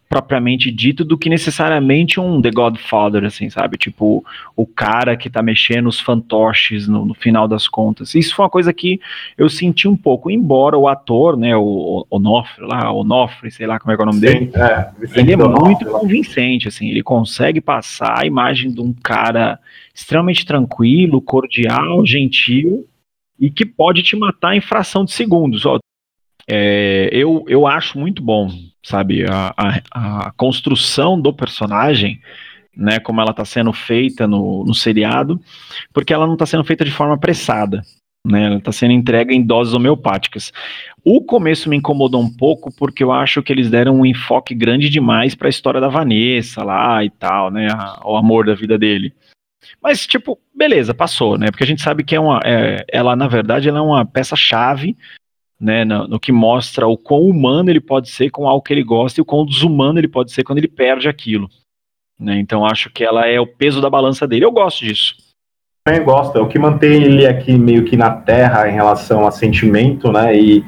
propriamente 0.10 0.72
dito 0.72 1.04
do 1.04 1.18
que 1.18 1.30
necessariamente 1.30 2.20
um 2.20 2.42
The 2.42 2.52
Godfather, 2.52 3.26
assim, 3.26 3.50
sabe? 3.50 3.78
Tipo, 3.78 4.24
o 4.56 4.66
cara 4.66 5.18
que 5.18 5.30
tá 5.30 5.42
mexendo 5.42 5.88
os 5.88 6.00
fantoches 6.00 6.88
no, 6.88 7.06
no, 7.06 7.14
final 7.14 7.48
das 7.48 7.68
contas. 7.68 8.16
Isso 8.16 8.34
foi 8.34 8.46
uma 8.46 8.50
coisa 8.50 8.72
que 8.72 9.02
eu 9.38 9.50
senti 9.50 9.88
um 9.88 9.98
pouco, 9.98 10.32
embora 10.32 10.78
o 10.78 10.88
ator, 10.88 11.36
né, 11.36 11.56
o 11.56 12.06
Onofre 12.10 12.66
lá, 12.66 12.92
Onofre, 12.92 13.52
sei 13.52 13.68
lá 13.68 13.80
como 13.80 13.92
é, 13.92 13.96
é 13.96 14.02
o 14.02 14.06
nome 14.06 14.20
Sim, 14.20 14.22
dele, 14.22 14.52
é, 14.56 14.92
ele 15.20 15.34
é 15.34 15.36
muito 15.36 15.86
convincente, 15.86 16.68
assim, 16.68 16.90
ele 16.90 17.04
consegue 17.04 17.60
passar 17.60 18.22
a 18.22 18.26
imagem 18.26 18.72
de 18.72 18.80
um 18.80 18.94
cara 18.94 19.60
extremamente 19.94 20.46
tranquilo, 20.46 21.22
cordial, 21.22 22.06
gentil, 22.06 22.88
e 23.40 23.50
que 23.50 23.66
pode 23.66 24.02
te 24.04 24.16
matar 24.16 24.56
em 24.56 24.62
fração 24.62 25.04
de 25.04 25.12
segundos. 25.12 25.66
Ó, 25.66 25.80
é, 26.50 27.10
eu, 27.12 27.44
eu 27.48 27.68
acho 27.68 28.00
muito 28.00 28.24
bom, 28.24 28.50
sabe, 28.82 29.26
a, 29.30 29.54
a, 29.58 30.28
a 30.28 30.32
construção 30.32 31.20
do 31.20 31.34
personagem, 31.34 32.22
né, 32.76 33.00
como 33.00 33.20
ela 33.20 33.32
está 33.32 33.44
sendo 33.44 33.74
feita 33.74 34.26
no, 34.26 34.64
no 34.64 34.74
seriado, 34.74 35.40
porque 35.94 36.14
ela 36.14 36.26
não 36.26 36.34
está 36.34 36.46
sendo 36.46 36.64
feita 36.64 36.86
de 36.86 36.92
forma 36.92 37.16
apressada. 37.16 37.82
Né, 38.26 38.46
ela 38.46 38.58
está 38.58 38.74
sendo 38.74 38.92
entregue 38.92 39.34
em 39.34 39.42
doses 39.42 39.74
homeopáticas. 39.74 40.52
O 41.04 41.22
começo 41.22 41.70
me 41.70 41.78
incomodou 41.78 42.22
um 42.22 42.34
pouco 42.34 42.74
porque 42.76 43.02
eu 43.02 43.12
acho 43.12 43.42
que 43.42 43.54
eles 43.54 43.70
deram 43.70 44.00
um 44.00 44.06
enfoque 44.06 44.54
grande 44.54 44.90
demais 44.90 45.34
para 45.34 45.48
a 45.48 45.50
história 45.50 45.80
da 45.80 45.88
Vanessa 45.88 46.62
lá 46.64 47.04
e 47.04 47.10
tal, 47.10 47.50
né, 47.52 47.70
a, 47.72 48.02
o 48.06 48.18
amor 48.18 48.46
da 48.46 48.54
vida 48.54 48.78
dele. 48.78 49.14
Mas 49.82 50.06
tipo, 50.06 50.40
beleza, 50.56 50.94
passou, 50.94 51.38
né? 51.38 51.52
Porque 51.52 51.64
a 51.64 51.68
gente 51.68 51.82
sabe 51.82 52.04
que 52.04 52.16
é 52.16 52.20
uma, 52.20 52.40
é, 52.44 52.86
ela 52.92 53.16
na 53.16 53.28
verdade 53.28 53.68
ela 53.68 53.80
é 53.80 53.82
uma 53.82 54.06
peça 54.06 54.36
chave 54.36 54.96
né, 55.60 55.84
no, 55.84 56.08
no, 56.08 56.20
que 56.20 56.32
mostra 56.32 56.88
o 56.88 56.98
quão 56.98 57.22
humano 57.22 57.70
ele 57.70 57.80
pode 57.80 58.10
ser 58.10 58.30
com 58.30 58.48
algo 58.48 58.64
que 58.64 58.74
ele 58.74 58.84
gosta 58.84 59.20
e 59.20 59.24
o 59.24 59.26
quão 59.26 59.46
desumano 59.46 60.00
ele 60.00 60.08
pode 60.08 60.32
ser 60.32 60.44
quando 60.44 60.60
ele 60.60 60.68
perde 60.68 61.08
aquilo. 61.08 61.50
Né? 62.20 62.40
Então 62.40 62.66
acho 62.66 62.90
que 62.90 63.04
ela 63.04 63.28
é 63.28 63.40
o 63.40 63.48
peso 63.48 63.82
da 63.82 63.90
balança 63.90 64.28
dele. 64.28 64.46
Eu 64.46 64.52
gosto 64.52 64.86
disso. 64.86 65.16
Também 65.84 66.04
gosto. 66.04 66.38
É 66.38 66.42
o 66.42 66.48
que 66.48 66.60
mantém 66.60 67.04
ele 67.04 67.26
aqui 67.26 67.58
meio 67.58 67.86
que 67.86 67.96
na 67.96 68.12
terra 68.12 68.68
em 68.68 68.74
relação 68.74 69.26
a 69.26 69.32
sentimento, 69.32 70.12
né? 70.12 70.36
E, 70.36 70.66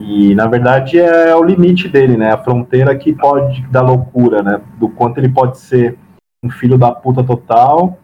e 0.00 0.34
na 0.34 0.46
verdade 0.46 0.98
é 0.98 1.34
o 1.34 1.42
limite 1.42 1.88
dele, 1.88 2.16
né? 2.16 2.32
A 2.32 2.38
fronteira 2.38 2.94
que 2.94 3.14
pode 3.14 3.62
dar 3.68 3.80
loucura, 3.80 4.42
né? 4.42 4.60
Do 4.78 4.88
quanto 4.90 5.18
ele 5.18 5.30
pode 5.30 5.58
ser 5.58 5.96
um 6.44 6.50
filho 6.50 6.76
da 6.76 6.92
puta 6.92 7.24
total 7.24 7.98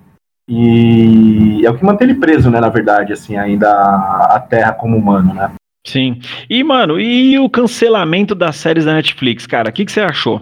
e 0.48 1.62
é 1.64 1.70
o 1.70 1.76
que 1.76 1.84
mantém 1.84 2.08
ele 2.08 2.18
preso, 2.18 2.50
né? 2.50 2.60
Na 2.60 2.68
verdade, 2.68 3.12
assim, 3.12 3.36
ainda 3.36 3.70
a 3.70 4.40
Terra 4.40 4.72
como 4.72 4.96
humano, 4.96 5.34
né? 5.34 5.52
Sim. 5.86 6.18
E, 6.48 6.64
mano, 6.64 6.98
e 6.98 7.38
o 7.38 7.48
cancelamento 7.48 8.34
das 8.34 8.56
séries 8.56 8.84
da 8.84 8.94
Netflix, 8.94 9.46
cara? 9.46 9.68
O 9.70 9.72
que, 9.72 9.84
que 9.84 9.92
você 9.92 10.00
achou? 10.00 10.40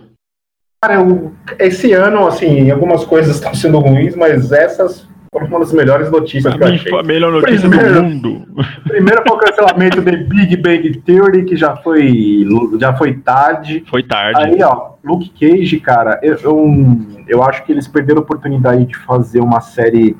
Cara, 0.81 0.95
eu, 0.95 1.33
esse 1.59 1.93
ano, 1.93 2.27
assim, 2.27 2.71
algumas 2.71 3.05
coisas 3.05 3.37
estão 3.37 3.55
sendo 3.55 3.79
ruins, 3.79 4.17
mas 4.17 4.51
essas 4.53 5.07
foram 5.33 5.47
uma 5.47 5.61
das 5.61 5.73
melhores 5.73 6.11
notícias 6.11 6.55
pra 6.55 6.67
que 6.67 6.73
eu 6.73 6.75
achei. 6.75 6.91
Foi 6.91 7.01
a 7.01 7.03
melhor 7.03 7.33
notícia 7.33 7.69
primeiro, 7.69 7.95
do 7.95 8.03
mundo. 8.03 8.47
Primeiro 8.87 9.23
foi 9.27 9.37
o 9.37 9.41
cancelamento 9.41 10.03
de 10.03 10.17
Big 10.17 10.57
Bang 10.57 10.99
Theory, 10.99 11.45
que 11.45 11.57
já 11.57 11.77
foi, 11.77 12.45
já 12.79 12.95
foi 12.95 13.15
tarde. 13.15 13.83
Foi 13.89 14.03
tarde. 14.03 14.41
Aí, 14.41 14.63
ó, 14.63 14.93
Luke 15.03 15.31
Cage, 15.31 15.81
cara, 15.81 16.21
eu, 16.23 16.37
eu, 16.43 16.97
eu 17.27 17.43
acho 17.43 17.65
que 17.65 17.73
eles 17.73 17.89
perderam 17.89 18.21
a 18.21 18.23
oportunidade 18.23 18.85
de 18.85 18.97
fazer 18.99 19.41
uma 19.41 19.61
série 19.61 20.17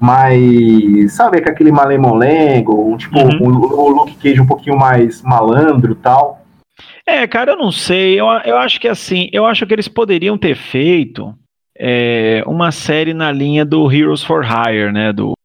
mais, 0.00 1.12
sabe, 1.12 1.40
com 1.40 1.50
aquele 1.50 1.72
malemolêngo, 1.72 2.92
um, 2.92 2.96
tipo, 2.96 3.18
uhum. 3.18 3.48
o, 3.48 3.80
o 3.80 3.88
Luke 3.90 4.14
Cage 4.14 4.40
um 4.40 4.46
pouquinho 4.46 4.76
mais 4.76 5.22
malandro 5.22 5.92
e 5.92 5.96
tal. 5.96 6.44
É, 7.06 7.26
cara, 7.26 7.52
eu 7.52 7.56
não 7.56 7.70
sei. 7.70 8.20
Eu, 8.20 8.26
eu 8.44 8.56
acho 8.58 8.80
que 8.80 8.88
assim, 8.88 9.28
eu 9.32 9.46
acho 9.46 9.66
que 9.66 9.72
eles 9.72 9.88
poderiam 9.88 10.36
ter 10.36 10.56
feito 10.56 11.34
é, 11.78 12.42
uma 12.46 12.72
série 12.72 13.14
na 13.14 13.30
linha 13.30 13.64
do 13.64 13.90
Heroes 13.90 14.24
for 14.24 14.44
Hire, 14.44 14.92
né? 14.92 15.12
Do 15.12 15.35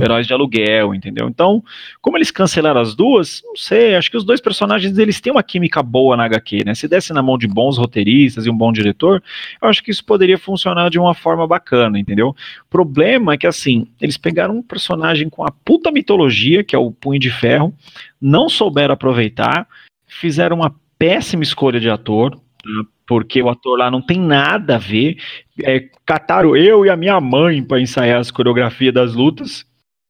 Heróis 0.00 0.26
de 0.26 0.32
Aluguel, 0.32 0.94
entendeu? 0.94 1.28
Então, 1.28 1.62
como 2.00 2.16
eles 2.16 2.30
cancelaram 2.30 2.80
as 2.80 2.94
duas, 2.94 3.42
não 3.44 3.56
sei, 3.56 3.94
acho 3.94 4.10
que 4.10 4.16
os 4.16 4.24
dois 4.24 4.40
personagens 4.40 4.96
eles 4.98 5.20
têm 5.20 5.32
uma 5.32 5.42
química 5.42 5.82
boa 5.82 6.16
na 6.16 6.24
HQ, 6.24 6.64
né? 6.64 6.74
Se 6.74 6.88
desse 6.88 7.12
na 7.12 7.22
mão 7.22 7.38
de 7.38 7.46
bons 7.46 7.78
roteiristas 7.78 8.46
e 8.46 8.50
um 8.50 8.56
bom 8.56 8.72
diretor, 8.72 9.22
eu 9.60 9.68
acho 9.68 9.82
que 9.82 9.90
isso 9.90 10.04
poderia 10.04 10.38
funcionar 10.38 10.90
de 10.90 10.98
uma 10.98 11.14
forma 11.14 11.46
bacana, 11.46 11.98
entendeu? 11.98 12.28
O 12.28 12.70
problema 12.70 13.34
é 13.34 13.38
que, 13.38 13.46
assim, 13.46 13.86
eles 14.00 14.16
pegaram 14.16 14.56
um 14.56 14.62
personagem 14.62 15.28
com 15.28 15.44
a 15.44 15.50
puta 15.50 15.90
mitologia, 15.90 16.64
que 16.64 16.74
é 16.74 16.78
o 16.78 16.90
Punho 16.90 17.20
de 17.20 17.30
Ferro, 17.30 17.74
não 18.20 18.48
souberam 18.48 18.94
aproveitar, 18.94 19.66
fizeram 20.06 20.56
uma 20.56 20.74
péssima 20.98 21.42
escolha 21.42 21.80
de 21.80 21.88
ator, 21.88 22.32
tá? 22.32 22.40
Porque 23.10 23.42
o 23.42 23.48
ator 23.48 23.76
lá 23.76 23.90
não 23.90 24.00
tem 24.00 24.20
nada 24.20 24.76
a 24.76 24.78
ver. 24.78 25.16
É, 25.64 25.82
cataram 26.06 26.56
eu 26.56 26.86
e 26.86 26.88
a 26.88 26.94
minha 26.94 27.20
mãe 27.20 27.60
para 27.60 27.80
ensaiar 27.80 28.20
as 28.20 28.30
coreografias 28.30 28.94
das 28.94 29.14
lutas, 29.14 29.64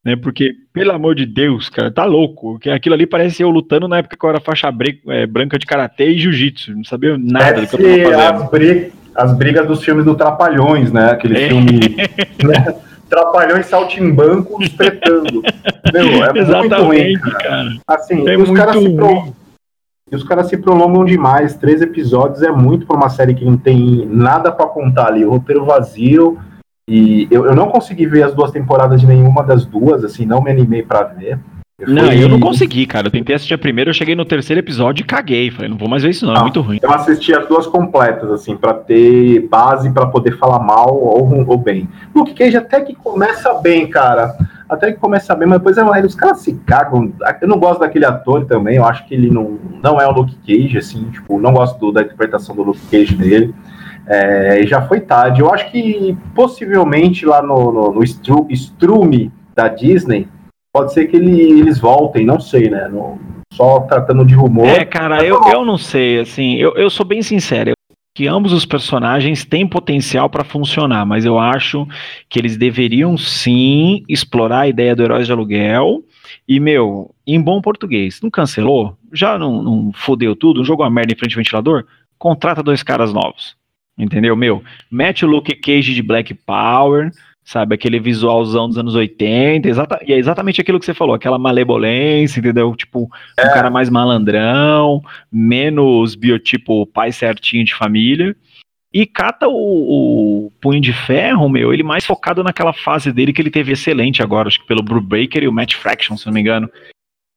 né? 0.05 0.17
Porque, 0.17 0.53
pelo 0.71 0.93
amor 0.93 1.15
de 1.15 1.25
Deus, 1.25 1.71
cara, 1.71 1.91
tá 1.91 2.05
louco. 2.05 2.59
Que 2.59 2.69
aquilo 2.69 2.95
ali 2.95 3.07
parece 3.07 3.43
eu 3.43 3.49
lutando 3.49 3.89
na 3.89 3.97
época 3.97 4.19
que 4.19 4.23
eu 4.23 4.29
era 4.29 4.39
faixa 4.39 4.71
é, 5.09 5.27
branca 5.27 5.59
de 5.59 5.65
karatê 5.65 6.11
e 6.11 6.19
jiu-jitsu. 6.19 6.77
Não 6.77 6.85
sabia 6.85 7.17
nada 7.17 7.63
do 7.63 7.69
que 7.69 7.83
eu 7.83 8.11
tava 8.11 8.17
fazendo. 8.17 8.43
As, 8.43 8.51
brigas, 8.51 8.93
as 9.15 9.39
brigas 9.39 9.67
dos 9.67 9.83
filmes 9.83 10.05
do 10.05 10.15
Trapalhões, 10.15 10.93
né? 10.93 11.13
Aquele 11.13 11.43
é. 11.43 11.49
filme. 11.49 11.81
Né? 12.45 12.75
Trapalhões 13.09 13.65
saltimbancos 13.65 14.69
tretando. 14.71 15.43
Meu, 15.93 16.23
é 16.23 16.39
Exatamente, 16.39 16.75
muito 16.75 16.83
ruim, 16.83 17.13
cara. 17.15 17.39
cara. 17.39 17.71
Assim, 17.89 18.29
é 18.29 18.37
os 18.37 18.51
caras 18.51 18.77
se, 18.77 18.91
pro, 18.91 19.35
e 20.11 20.17
os 20.17 20.25
caras 20.25 20.49
se 20.49 20.57
prolongam 20.57 21.05
demais. 21.05 21.57
Três 21.57 21.81
episódios 21.81 22.43
é 22.43 22.51
muito 22.51 22.87
para 22.87 22.97
uma 22.97 23.09
série 23.09 23.35
que 23.35 23.45
não 23.45 23.57
tem 23.57 24.07
nada 24.11 24.51
para 24.51 24.67
contar 24.67 25.07
ali. 25.07 25.25
O 25.25 25.31
roteiro 25.31 25.65
vazio. 25.65 26.39
E 26.89 27.29
eu, 27.31 27.47
eu 27.47 27.55
não 27.55 27.69
consegui 27.69 28.07
ver 28.07 28.25
as 28.25 28.35
duas 28.35 28.51
temporadas 28.51 29.01
de 29.01 29.07
nenhuma 29.07 29.45
das 29.45 29.65
duas, 29.65 30.03
assim, 30.03 30.27
não 30.27 30.43
me 30.43 30.51
animei 30.51 30.83
para 30.83 31.05
ver. 31.05 31.39
Eu 31.79 31.89
não, 31.89 32.07
fui... 32.07 32.25
eu 32.25 32.29
não 32.29 32.41
consegui, 32.41 32.85
cara. 32.85 33.07
Eu 33.07 33.13
tentei 33.13 33.37
assistir 33.37 33.55
a 33.55 33.59
primeira, 33.59 33.91
eu 33.91 33.95
cheguei 33.95 34.17
no 34.17 34.25
terceiro 34.25 34.59
episódio 34.59 35.03
e 35.03 35.07
caguei. 35.07 35.51
Falei, 35.53 35.71
não 35.71 35.79
vou 35.79 35.89
mais 35.89 36.03
ver 36.03 36.11
isso, 36.11 36.27
não, 36.27 36.33
é 36.33 36.35
não 36.35 36.41
é 36.41 36.45
muito 36.45 36.61
ruim. 36.61 36.81
Eu 36.83 36.93
assisti 36.93 37.33
as 37.33 37.47
duas 37.47 37.67
completas, 37.69 38.31
assim, 38.33 38.57
para 38.57 38.75
ter 38.75 39.49
base 39.49 39.91
para 39.91 40.07
poder 40.07 40.37
falar 40.37 40.59
mal 40.59 40.93
ou, 40.93 41.47
ou 41.47 41.57
bem. 41.57 41.89
Luke 42.13 42.35
Cage 42.35 42.57
até 42.57 42.81
que 42.81 42.95
começa 42.95 43.55
bem, 43.55 43.89
cara 43.89 44.35
até 44.71 44.93
que 44.93 45.01
começa 45.01 45.35
bem, 45.35 45.49
mas 45.49 45.59
depois 45.59 45.77
é, 45.77 46.07
os 46.07 46.15
caras 46.15 46.41
se 46.41 46.55
cagam. 46.65 47.13
Eu 47.43 47.49
não 47.49 47.59
gosto 47.59 47.81
daquele 47.81 48.07
ator 48.07 48.47
também, 48.47 48.77
eu 48.77 48.85
acho 48.85 49.05
que 49.07 49.15
ele 49.15 49.29
não, 49.29 49.59
não 49.83 50.01
é 50.01 50.07
o 50.07 50.13
Luke 50.13 50.37
Cage, 50.47 50.79
assim, 50.79 51.11
tipo, 51.11 51.41
não 51.41 51.53
gosto 51.53 51.79
do, 51.79 51.91
da 51.91 52.03
interpretação 52.03 52.55
do 52.55 52.63
Luke 52.63 52.81
Cage 52.91 53.17
dele. 53.17 53.53
É, 54.07 54.63
já 54.65 54.83
foi 54.83 55.01
tarde. 55.01 55.41
Eu 55.41 55.53
acho 55.53 55.71
que 55.71 56.17
possivelmente 56.35 57.27
lá 57.27 57.43
no, 57.43 57.73
no, 57.73 57.93
no 57.93 58.05
stru, 58.05 58.47
Strume 58.51 59.33
da 59.55 59.69
Disney, 59.69 60.29
pode 60.73 60.93
ser 60.93 61.07
que 61.07 61.17
ele, 61.17 61.61
eles 61.61 61.79
voltem, 61.79 62.25
não 62.25 62.41
sei, 62.41 62.71
né? 62.71 62.89
No, 62.89 63.19
só 63.53 63.81
tratando 63.81 64.25
de 64.25 64.35
rumor. 64.35 64.67
É, 64.67 64.85
cara, 64.85 65.25
eu, 65.25 65.41
eu 65.53 65.65
não 65.65 65.77
sei, 65.77 66.21
assim, 66.21 66.57
eu, 66.57 66.75
eu 66.77 66.89
sou 66.89 67.05
bem 67.05 67.23
sincero 67.23 67.73
que 68.15 68.27
ambos 68.27 68.53
os 68.53 68.65
personagens 68.65 69.45
têm 69.45 69.67
potencial 69.67 70.29
para 70.29 70.45
funcionar, 70.45 71.07
mas 71.07 71.25
eu 71.25 71.39
acho 71.39 71.87
que 72.29 72.39
eles 72.39 72.57
deveriam 72.57 73.17
sim 73.17 74.05
explorar 74.09 74.61
a 74.61 74.69
ideia 74.69 74.97
do 74.97 75.03
Heróis 75.03 75.27
de 75.27 75.33
Aluguel. 75.33 76.03
E, 76.47 76.59
meu, 76.59 77.15
em 77.27 77.41
bom 77.41 77.61
português, 77.61 78.21
não 78.21 78.31
cancelou? 78.31 78.97
Já 79.13 79.39
não, 79.39 79.63
não 79.63 79.93
fodeu 79.93 80.35
tudo? 80.35 80.59
Não 80.59 80.65
jogou 80.65 80.85
a 80.85 80.91
merda 80.91 81.13
em 81.13 81.17
frente 81.17 81.35
ao 81.35 81.39
ventilador? 81.39 81.85
Contrata 82.19 82.63
dois 82.63 82.83
caras 82.83 83.13
novos. 83.13 83.57
Entendeu? 83.97 84.35
Meu, 84.35 84.63
mete 84.91 85.25
o 85.25 85.29
Luke 85.29 85.55
Cage 85.55 85.95
de 85.95 86.03
Black 86.03 86.35
Power, 86.35 87.11
sabe? 87.45 87.75
Aquele 87.75 87.99
visualzão 87.99 88.69
dos 88.69 88.79
anos 88.79 88.95
80, 88.95 89.69
exata, 89.69 90.01
e 90.07 90.13
é 90.13 90.19
exatamente 90.19 90.61
aquilo 90.61 90.79
que 90.79 90.87
você 90.87 90.95
falou, 90.95 91.15
aquela 91.15 91.39
malebolência, 91.39 92.41
entendeu? 92.41 92.75
Tipo, 92.77 93.09
é. 93.39 93.47
um 93.47 93.53
cara 93.53 93.71
mais 93.71 93.91
malandrão, 93.91 95.03
menos 95.31 96.15
biotipo 96.15 96.87
pai 96.87 97.13
certinho 97.13 97.65
de 97.65 97.75
família. 97.75 98.37
E 98.93 99.07
cata 99.07 99.47
o, 99.47 99.53
o, 100.47 100.53
Punho 100.61 100.81
de 100.81 100.93
Ferro, 100.93 101.49
meu, 101.49 101.73
ele 101.73 101.83
mais 101.83 102.05
focado 102.05 102.43
naquela 102.43 102.73
fase 102.73 103.13
dele 103.13 103.33
que 103.33 103.41
ele 103.41 103.51
teve 103.51 103.73
excelente 103.73 104.21
agora, 104.21 104.49
acho 104.49 104.61
que 104.61 104.67
pelo 104.67 104.83
Brubaker 104.83 105.45
e 105.45 105.49
o 105.49 105.53
Matt 105.53 105.75
Fraction, 105.75 106.17
se 106.17 106.27
não 106.27 106.33
me 106.33 106.41
engano. 106.41 106.69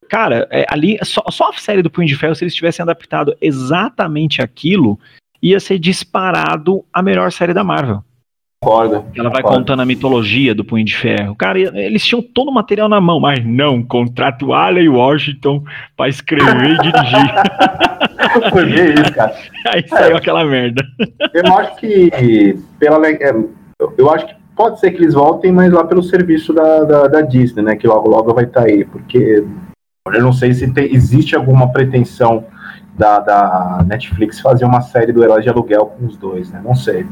Cara, 0.09 0.47
é, 0.51 0.65
ali, 0.67 0.97
só, 1.03 1.23
só 1.29 1.49
a 1.49 1.53
série 1.53 1.83
do 1.83 1.91
Punho 1.91 2.07
de 2.07 2.15
Ferro, 2.15 2.35
se 2.35 2.43
eles 2.43 2.55
tivessem 2.55 2.81
adaptado 2.81 3.35
exatamente 3.39 4.41
aquilo, 4.41 4.99
ia 5.41 5.59
ser 5.59 5.77
disparado 5.77 6.83
a 6.91 7.03
melhor 7.03 7.31
série 7.31 7.53
da 7.53 7.63
Marvel. 7.63 8.03
Concordo. 8.63 9.05
Ela 9.15 9.29
vai 9.29 9.43
contando 9.43 9.81
a 9.81 9.85
mitologia 9.85 10.55
do 10.55 10.63
Punho 10.63 10.85
de 10.85 10.95
Ferro. 10.95 11.35
Cara, 11.35 11.59
eles 11.59 12.05
tinham 12.05 12.21
todo 12.21 12.49
o 12.49 12.53
material 12.53 12.87
na 12.87 13.01
mão, 13.01 13.19
mas 13.19 13.45
não, 13.45 13.83
contrato 13.83 14.47
o 14.47 14.53
Allen 14.53 14.89
Washington 14.89 15.63
para 15.97 16.09
escrever 16.09 16.71
e 16.71 16.77
dirigir. 16.79 17.33
Foi 18.51 18.65
bem 18.65 18.93
isso, 18.93 19.13
cara. 19.13 19.35
Aí 19.67 19.83
é, 19.83 19.87
saiu 19.87 20.17
aquela 20.17 20.45
merda. 20.45 20.83
Eu 21.33 21.57
acho 21.57 21.75
que 21.75 22.57
pela 22.79 23.05
é, 23.07 23.35
eu 23.97 24.09
acho 24.09 24.27
que 24.27 24.35
pode 24.55 24.79
ser 24.79 24.91
que 24.91 24.97
eles 24.97 25.13
voltem, 25.13 25.51
mas 25.51 25.71
lá 25.71 25.83
pelo 25.83 26.01
serviço 26.01 26.53
da, 26.53 26.83
da, 26.83 27.07
da 27.07 27.21
Disney, 27.21 27.63
né? 27.63 27.75
Que 27.75 27.87
logo 27.87 28.09
logo 28.09 28.33
vai 28.33 28.45
estar 28.45 28.61
tá 28.61 28.67
aí, 28.67 28.85
porque 28.85 29.43
eu 30.05 30.21
não 30.21 30.33
sei 30.33 30.53
se 30.53 30.71
tem, 30.73 30.93
existe 30.93 31.35
alguma 31.35 31.71
pretensão 31.71 32.45
da, 32.97 33.19
da 33.19 33.85
Netflix 33.85 34.39
fazer 34.39 34.65
uma 34.65 34.81
série 34.81 35.11
do 35.11 35.23
Herói 35.23 35.41
de 35.41 35.49
Aluguel 35.49 35.87
com 35.87 36.05
os 36.05 36.15
dois, 36.17 36.51
né? 36.51 36.61
Não 36.63 36.75
sei. 36.75 37.05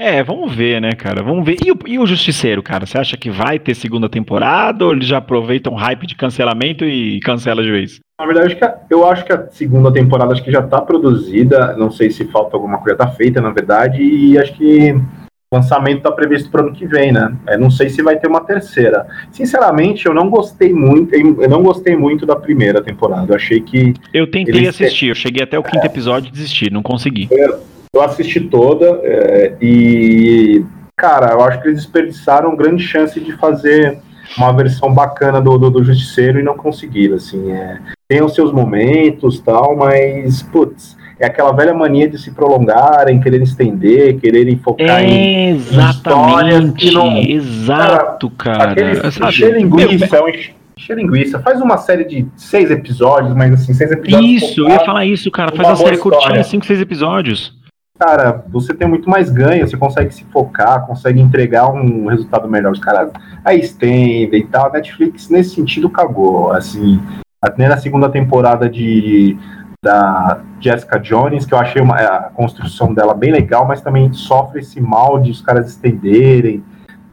É, 0.00 0.22
vamos 0.22 0.54
ver, 0.54 0.80
né, 0.80 0.92
cara? 0.92 1.22
Vamos 1.22 1.44
ver. 1.44 1.58
E 1.62 1.70
o, 1.70 1.78
e 1.86 1.98
o 1.98 2.06
Justiceiro, 2.06 2.62
cara? 2.62 2.86
Você 2.86 2.96
acha 2.96 3.18
que 3.18 3.28
vai 3.28 3.58
ter 3.58 3.74
segunda 3.74 4.08
temporada 4.08 4.86
ou 4.86 4.92
eles 4.92 5.06
já 5.06 5.18
aproveitam 5.18 5.74
o 5.74 5.76
hype 5.76 6.06
de 6.06 6.16
cancelamento 6.16 6.86
e 6.86 7.20
cancela 7.20 7.62
de 7.62 7.70
vez? 7.70 8.00
Na 8.18 8.24
verdade, 8.24 8.58
eu 8.88 9.06
acho 9.06 9.26
que 9.26 9.32
a 9.34 9.46
segunda 9.50 9.92
temporada 9.92 10.32
acho 10.32 10.42
que 10.42 10.50
já 10.50 10.62
tá 10.62 10.80
produzida. 10.80 11.76
Não 11.76 11.90
sei 11.90 12.08
se 12.08 12.24
falta 12.24 12.56
alguma 12.56 12.78
coisa, 12.78 12.96
tá 12.96 13.08
feita, 13.08 13.42
na 13.42 13.50
verdade. 13.50 14.02
E 14.02 14.38
acho 14.38 14.54
que 14.54 14.92
o 14.92 15.56
lançamento 15.56 16.00
tá 16.00 16.10
previsto 16.10 16.50
para 16.50 16.62
ano 16.62 16.72
que 16.72 16.86
vem, 16.86 17.12
né? 17.12 17.36
Eu 17.48 17.58
não 17.58 17.70
sei 17.70 17.90
se 17.90 18.00
vai 18.00 18.18
ter 18.18 18.26
uma 18.26 18.40
terceira. 18.40 19.06
Sinceramente, 19.30 20.06
eu 20.06 20.14
não 20.14 20.30
gostei 20.30 20.72
muito. 20.72 21.14
Eu 21.14 21.48
não 21.50 21.62
gostei 21.62 21.94
muito 21.94 22.24
da 22.24 22.36
primeira 22.36 22.80
temporada. 22.82 23.32
Eu 23.32 23.36
achei 23.36 23.60
que. 23.60 23.92
Eu 24.14 24.30
tentei 24.30 24.66
assistir, 24.66 25.08
eu 25.08 25.14
cheguei 25.14 25.44
até 25.44 25.58
o 25.58 25.62
quinto 25.62 25.84
é. 25.84 25.86
episódio 25.86 26.28
e 26.28 26.32
desisti, 26.32 26.70
não 26.72 26.82
consegui. 26.82 27.28
Eu 27.30 27.68
eu 27.94 28.02
assisti 28.02 28.40
toda 28.40 29.00
é, 29.02 29.54
e, 29.60 30.64
cara, 30.96 31.32
eu 31.32 31.42
acho 31.42 31.60
que 31.60 31.68
eles 31.68 31.82
desperdiçaram 31.82 32.56
grande 32.56 32.82
chance 32.82 33.18
de 33.18 33.32
fazer 33.32 33.98
uma 34.36 34.52
versão 34.52 34.92
bacana 34.92 35.40
do, 35.40 35.58
do, 35.58 35.70
do 35.70 35.84
Justiceiro 35.84 36.38
e 36.38 36.42
não 36.42 36.56
conseguiram, 36.56 37.16
assim, 37.16 37.50
é, 37.50 37.78
tem 38.08 38.22
os 38.22 38.34
seus 38.34 38.52
momentos 38.52 39.40
tal, 39.40 39.76
mas, 39.76 40.40
putz, 40.40 40.96
é 41.18 41.26
aquela 41.26 41.52
velha 41.52 41.74
mania 41.74 42.08
de 42.08 42.16
se 42.16 42.30
prolongarem, 42.30 43.20
querer 43.20 43.42
estender, 43.42 44.18
quererem 44.20 44.56
focar 44.56 45.02
em, 45.02 45.56
histórias 45.56 46.70
que 46.72 46.92
não... 46.92 47.18
Exato, 47.18 48.30
cara. 48.30 48.70
Aquele 48.70 49.28
encher 49.28 49.52
linguiça, 49.52 50.16
é 50.16 50.22
um 50.22 50.28
encher 50.28 50.96
linguiça. 50.96 51.38
Faz 51.40 51.60
uma 51.60 51.76
série 51.76 52.04
de 52.04 52.26
seis 52.36 52.70
episódios, 52.70 53.34
mas 53.34 53.52
assim, 53.52 53.74
seis 53.74 53.90
episódios. 53.90 54.42
Isso, 54.42 54.60
eu 54.62 54.70
ia 54.70 54.80
falar 54.80 55.04
isso, 55.04 55.30
cara. 55.30 55.54
Faz 55.54 55.68
uma, 55.68 55.76
série 55.76 55.98
curtinha, 55.98 56.42
cinco, 56.42 56.64
seis 56.64 56.80
episódios. 56.80 57.59
Cara, 58.00 58.42
você 58.48 58.72
tem 58.72 58.88
muito 58.88 59.10
mais 59.10 59.28
ganho, 59.28 59.68
você 59.68 59.76
consegue 59.76 60.10
se 60.14 60.24
focar, 60.24 60.86
consegue 60.86 61.20
entregar 61.20 61.70
um 61.70 62.06
resultado 62.06 62.48
melhor. 62.48 62.72
Os 62.72 62.78
caras 62.80 63.12
aí 63.44 63.60
estendem 63.60 64.40
e 64.40 64.46
tal. 64.46 64.68
A 64.68 64.72
Netflix, 64.72 65.28
nesse 65.28 65.54
sentido, 65.54 65.90
cagou. 65.90 66.50
Assim, 66.50 66.98
até 67.44 67.68
na 67.68 67.76
segunda 67.76 68.08
temporada 68.08 68.70
de 68.70 69.36
da 69.82 70.42
Jessica 70.60 70.98
Jones, 70.98 71.46
que 71.46 71.54
eu 71.54 71.58
achei 71.58 71.80
uma, 71.80 71.96
a 71.96 72.30
construção 72.30 72.92
dela 72.92 73.14
bem 73.14 73.32
legal, 73.32 73.66
mas 73.66 73.80
também 73.80 74.12
sofre 74.12 74.60
esse 74.60 74.80
mal 74.80 75.18
de 75.18 75.30
os 75.30 75.40
caras 75.40 75.68
estenderem 75.68 76.62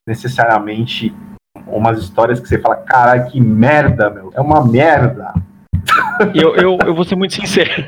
necessariamente 0.07 1.13
umas 1.65 1.99
histórias 1.99 2.39
que 2.39 2.47
você 2.47 2.59
fala, 2.59 2.77
caralho, 2.77 3.27
que 3.27 3.41
merda, 3.41 4.09
meu. 4.09 4.31
É 4.33 4.41
uma 4.41 4.65
merda. 4.65 5.33
Eu, 6.33 6.55
eu, 6.55 6.77
eu 6.85 6.95
vou 6.95 7.03
ser 7.03 7.15
muito 7.15 7.33
sincero. 7.33 7.85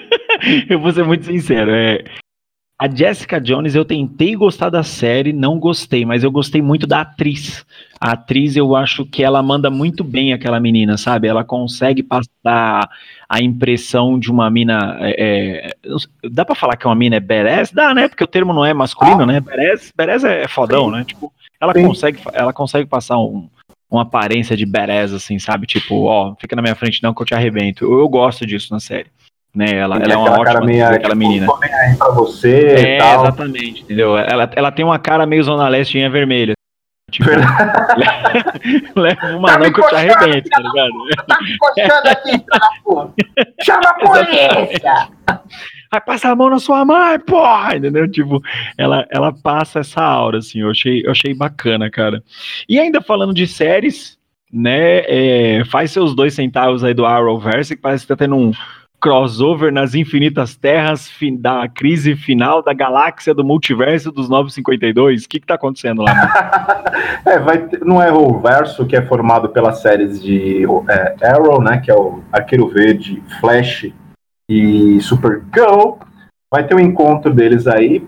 eu 0.68 0.80
vou 0.80 0.92
ser 0.92 1.04
muito 1.04 1.24
sincero. 1.24 1.70
É, 1.70 2.04
a 2.78 2.88
Jessica 2.88 3.40
Jones, 3.40 3.74
eu 3.74 3.86
tentei 3.86 4.36
gostar 4.36 4.68
da 4.68 4.82
série, 4.82 5.32
não 5.32 5.58
gostei, 5.58 6.04
mas 6.04 6.22
eu 6.22 6.30
gostei 6.30 6.60
muito 6.60 6.86
da 6.86 7.00
atriz. 7.00 7.64
A 7.98 8.12
atriz, 8.12 8.54
eu 8.54 8.76
acho 8.76 9.06
que 9.06 9.22
ela 9.22 9.42
manda 9.42 9.70
muito 9.70 10.04
bem 10.04 10.34
aquela 10.34 10.60
menina, 10.60 10.98
sabe? 10.98 11.26
Ela 11.26 11.42
consegue 11.42 12.02
passar 12.02 12.86
a 13.26 13.40
impressão 13.40 14.18
de 14.18 14.30
uma 14.30 14.50
mina. 14.50 14.98
É, 15.00 15.72
é 15.72 16.28
dá 16.28 16.44
para 16.44 16.54
falar 16.54 16.76
que 16.76 16.86
uma 16.86 16.94
mina 16.94 17.16
é 17.16 17.20
badass? 17.20 17.72
Dá, 17.72 17.94
né? 17.94 18.08
Porque 18.08 18.24
o 18.24 18.26
termo 18.26 18.52
não 18.52 18.64
é 18.64 18.74
masculino, 18.74 19.22
ah. 19.22 19.26
né? 19.26 19.40
Badass, 19.40 19.92
badass 19.96 20.24
é 20.24 20.46
fodão, 20.46 20.86
Sim. 20.86 20.96
né? 20.96 21.04
Tipo, 21.04 21.32
ela 21.58 21.72
consegue, 21.72 22.20
ela 22.34 22.52
consegue 22.52 22.86
passar 22.86 23.16
um, 23.16 23.48
uma 23.90 24.02
aparência 24.02 24.54
de 24.54 24.66
badass, 24.66 25.14
assim, 25.14 25.38
sabe? 25.38 25.66
Tipo, 25.66 26.04
ó, 26.04 26.34
fica 26.38 26.54
na 26.54 26.60
minha 26.60 26.74
frente 26.74 27.02
não 27.02 27.14
que 27.14 27.22
eu 27.22 27.26
te 27.26 27.34
arrebento. 27.34 27.86
Eu, 27.86 28.00
eu 28.00 28.08
gosto 28.08 28.44
disso 28.44 28.70
na 28.70 28.80
série 28.80 29.06
né? 29.56 29.74
Ela, 29.74 29.96
ela 29.96 30.12
é 30.12 30.16
uma 30.18 30.38
ótima 30.38 30.60
meia, 30.60 30.90
aquela 30.90 31.14
menina. 31.14 31.46
Pra 31.96 32.10
você 32.10 32.98
é, 32.98 32.98
exatamente, 32.98 33.82
entendeu? 33.82 34.14
Ela, 34.18 34.50
ela 34.54 34.70
tem 34.70 34.84
uma 34.84 34.98
cara 34.98 35.24
meio 35.24 35.42
zona 35.42 35.66
leste 35.66 36.06
vermelha. 36.10 36.52
Tipo, 37.10 37.30
leva 39.00 39.36
uma 39.36 39.48
tá 39.48 39.58
não 39.58 39.72
que 39.72 39.80
eu 39.80 39.88
te 39.88 39.94
arrebento, 39.94 40.50
tá 40.50 40.58
ligado? 40.58 40.92
Tá 41.26 41.38
me 41.40 41.56
coxando 41.56 42.08
aqui, 42.08 42.44
porra. 42.84 43.14
Chama 43.62 43.88
a 43.88 43.94
polícia! 44.04 45.08
Vai 45.90 46.00
passar 46.00 46.32
a 46.32 46.36
mão 46.36 46.50
na 46.50 46.58
sua 46.58 46.84
mãe, 46.84 47.18
porra! 47.20 47.76
Entendeu? 47.76 48.10
Tipo, 48.10 48.42
ela, 48.76 49.06
ela 49.08 49.32
passa 49.32 49.78
essa 49.78 50.02
aura, 50.02 50.38
assim, 50.38 50.60
eu 50.60 50.70
achei, 50.70 51.02
eu 51.06 51.12
achei 51.12 51.32
bacana, 51.32 51.90
cara. 51.90 52.22
E 52.68 52.78
ainda 52.78 53.00
falando 53.00 53.32
de 53.32 53.46
séries, 53.46 54.18
né? 54.52 54.98
É, 55.06 55.64
faz 55.64 55.92
seus 55.92 56.14
dois 56.14 56.34
centavos 56.34 56.84
aí 56.84 56.92
do 56.92 57.06
Arrowverse, 57.06 57.74
que 57.74 57.80
parece 57.80 58.04
que 58.04 58.08
tá 58.08 58.16
tendo 58.16 58.36
um, 58.36 58.52
crossover 59.06 59.72
nas 59.72 59.94
infinitas 59.94 60.56
terras 60.56 61.08
da 61.38 61.68
crise 61.68 62.16
final 62.16 62.60
da 62.60 62.72
galáxia 62.72 63.32
do 63.32 63.44
multiverso 63.44 64.10
dos 64.10 64.28
952? 64.28 65.22
O 65.22 65.28
que 65.28 65.36
está 65.36 65.54
acontecendo 65.54 66.02
lá? 66.02 66.82
é, 67.24 67.38
vai 67.38 67.68
ter, 67.68 67.84
no 67.84 68.00
Arrowverso, 68.00 68.84
que 68.84 68.96
é 68.96 69.02
formado 69.02 69.48
pelas 69.50 69.80
séries 69.80 70.20
de 70.20 70.64
é, 70.88 71.24
Arrow, 71.24 71.62
né, 71.62 71.78
que 71.78 71.88
é 71.88 71.94
o 71.94 72.20
Arqueiro 72.32 72.66
Verde, 72.66 73.22
Flash 73.40 73.92
e 74.50 75.00
Supergirl, 75.00 75.98
vai 76.52 76.66
ter 76.66 76.74
um 76.74 76.80
encontro 76.80 77.32
deles 77.32 77.68
aí, 77.68 78.04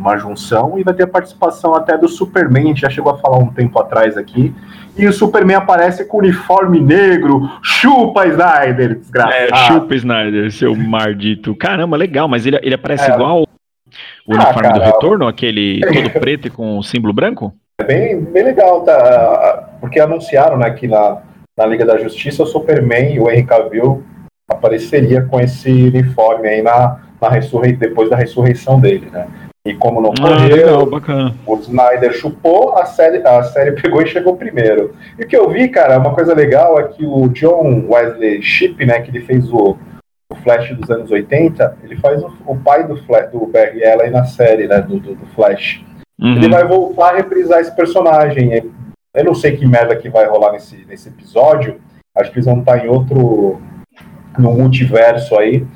uma 0.00 0.16
junção, 0.16 0.78
e 0.78 0.82
vai 0.82 0.94
ter 0.94 1.02
a 1.02 1.06
participação 1.06 1.74
até 1.74 1.96
do 1.96 2.08
Superman, 2.08 2.64
a 2.64 2.66
gente 2.68 2.80
já 2.80 2.90
chegou 2.90 3.12
a 3.12 3.18
falar 3.18 3.38
um 3.38 3.52
tempo 3.52 3.78
atrás 3.78 4.16
aqui, 4.16 4.54
e 4.96 5.06
o 5.06 5.12
Superman 5.12 5.56
aparece 5.56 6.04
com 6.04 6.18
uniforme 6.18 6.80
negro. 6.80 7.48
Chupa, 7.62 8.26
Snyder, 8.26 8.98
desgraçado. 8.98 9.34
É, 9.34 9.54
chupa, 9.66 9.94
Snyder, 9.94 10.50
seu 10.50 10.74
maldito. 10.74 11.54
Caramba, 11.54 11.96
legal, 11.96 12.26
mas 12.26 12.46
ele, 12.46 12.58
ele 12.62 12.74
aparece 12.74 13.10
é. 13.10 13.14
igual 13.14 13.42
o 14.26 14.34
uniforme 14.34 14.68
ah, 14.68 14.72
do 14.72 14.80
retorno, 14.80 15.26
aquele 15.28 15.80
todo 15.92 16.20
preto 16.20 16.48
e 16.48 16.50
com 16.50 16.78
o 16.78 16.82
símbolo 16.82 17.12
branco? 17.12 17.54
É 17.80 17.84
bem, 17.84 18.20
bem 18.20 18.44
legal, 18.44 18.82
tá? 18.82 19.70
Porque 19.80 20.00
anunciaram 20.00 20.58
né, 20.58 20.70
que 20.70 20.88
na, 20.88 21.22
na 21.56 21.66
Liga 21.66 21.84
da 21.84 21.98
Justiça 21.98 22.42
o 22.42 22.46
Superman 22.46 23.14
e 23.14 23.20
o 23.20 23.30
Henry 23.30 23.44
Cavill 23.44 24.02
apareceria 24.48 25.22
com 25.22 25.40
esse 25.40 25.70
uniforme 25.70 26.48
aí 26.48 26.62
na, 26.62 27.00
na 27.20 27.28
ressurrei 27.28 27.72
depois 27.72 28.10
da 28.10 28.16
ressurreição 28.16 28.80
dele, 28.80 29.08
né? 29.10 29.26
E 29.66 29.74
como 29.74 30.00
não 30.00 30.14
ah, 30.22 30.46
legal, 30.46 30.86
bacana. 30.86 31.34
o 31.46 31.54
Snyder 31.56 32.14
chupou, 32.14 32.78
a 32.78 32.86
série, 32.86 33.18
a 33.26 33.42
série 33.42 33.72
pegou 33.80 34.00
e 34.00 34.06
chegou 34.06 34.36
primeiro. 34.36 34.94
E 35.18 35.24
o 35.24 35.26
que 35.28 35.36
eu 35.36 35.50
vi, 35.50 35.68
cara, 35.68 35.98
uma 35.98 36.14
coisa 36.14 36.34
legal 36.34 36.80
é 36.80 36.84
que 36.84 37.04
o 37.04 37.28
John 37.28 37.84
Wesley 37.86 38.42
Shipp, 38.42 38.86
né, 38.86 39.00
que 39.00 39.10
ele 39.10 39.20
fez 39.20 39.52
o, 39.52 39.76
o 40.30 40.34
Flash 40.36 40.74
dos 40.74 40.90
anos 40.90 41.10
80, 41.10 41.76
ele 41.84 41.96
faz 41.96 42.22
o, 42.22 42.32
o 42.46 42.56
pai 42.56 42.86
do, 42.86 42.96
Flash, 43.04 43.30
do 43.30 43.46
Barry 43.46 43.84
Allen 43.84 44.10
na 44.10 44.24
série, 44.24 44.66
né, 44.66 44.80
do, 44.80 44.98
do, 44.98 45.14
do 45.14 45.26
Flash. 45.34 45.84
Uhum. 46.18 46.36
Ele 46.36 46.48
vai 46.48 46.66
voltar 46.66 47.10
a 47.10 47.16
reprisar 47.16 47.60
esse 47.60 47.74
personagem. 47.76 48.72
Eu 49.14 49.24
não 49.24 49.34
sei 49.34 49.58
que 49.58 49.66
merda 49.66 49.94
que 49.94 50.08
vai 50.08 50.26
rolar 50.26 50.52
nesse, 50.52 50.86
nesse 50.86 51.10
episódio. 51.10 51.78
Acho 52.16 52.30
que 52.30 52.38
eles 52.38 52.46
vão 52.46 52.60
estar 52.60 52.82
em 52.82 52.88
outro. 52.88 53.60
no 54.38 54.54
multiverso 54.54 55.38
aí 55.38 55.66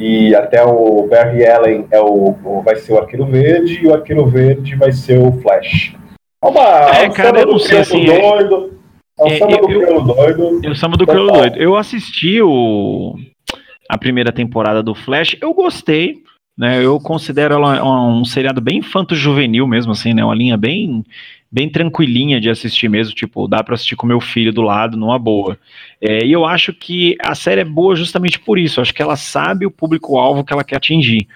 e 0.00 0.34
até 0.34 0.62
o 0.64 1.06
Barry 1.08 1.46
Allen 1.46 1.86
é 1.90 2.00
o, 2.00 2.36
o, 2.44 2.62
vai 2.62 2.76
ser 2.76 2.92
o 2.92 2.98
Arqueiro 2.98 3.26
Verde 3.26 3.80
e 3.82 3.86
o 3.86 3.94
Arqueiro 3.94 4.26
Verde 4.26 4.76
vai 4.76 4.92
ser 4.92 5.18
o 5.18 5.32
Flash. 5.40 5.94
É, 6.42 6.46
uma, 6.46 6.60
é, 6.96 7.04
é 7.04 7.10
cara, 7.10 7.40
eu 7.40 7.46
não 7.46 7.58
sei 7.58 7.78
assim. 7.78 8.04
Doido, 8.04 8.78
é 9.18 9.22
o 9.22 9.26
é, 9.26 9.38
samba 9.38 9.56
do 9.56 9.66
crioulo 9.66 10.14
doido. 10.14 10.60
É 10.64 10.70
o 10.70 10.76
samba 10.76 10.96
do 10.96 11.06
crioulo 11.06 11.32
doido. 11.32 11.56
Eu 11.56 11.76
assisti 11.76 12.40
o, 12.40 13.16
a 13.88 13.98
primeira 13.98 14.30
temporada 14.30 14.82
do 14.82 14.94
Flash, 14.94 15.36
eu 15.40 15.52
gostei. 15.52 16.22
Né, 16.56 16.84
eu 16.84 16.98
considero 16.98 17.54
ela 17.54 17.84
um, 17.84 18.20
um 18.20 18.24
seriado 18.24 18.60
bem 18.60 18.78
infanto-juvenil 18.78 19.64
mesmo, 19.64 19.92
assim, 19.92 20.12
né? 20.12 20.24
Uma 20.24 20.34
linha 20.34 20.56
bem 20.56 21.04
bem 21.50 21.68
tranquilinha 21.70 22.40
de 22.40 22.50
assistir 22.50 22.88
mesmo, 22.88 23.14
tipo, 23.14 23.48
dá 23.48 23.62
para 23.62 23.74
assistir 23.74 23.96
com 23.96 24.06
meu 24.06 24.20
filho 24.20 24.52
do 24.52 24.62
lado, 24.62 24.96
numa 24.96 25.18
boa. 25.18 25.58
É, 26.00 26.24
e 26.24 26.32
eu 26.32 26.44
acho 26.44 26.72
que 26.72 27.16
a 27.20 27.34
série 27.34 27.62
é 27.62 27.64
boa 27.64 27.96
justamente 27.96 28.38
por 28.38 28.58
isso, 28.58 28.80
acho 28.80 28.94
que 28.94 29.02
ela 29.02 29.16
sabe 29.16 29.66
o 29.66 29.70
público-alvo 29.70 30.44
que 30.44 30.52
ela 30.52 30.64
quer 30.64 30.76
atingir. 30.76 31.26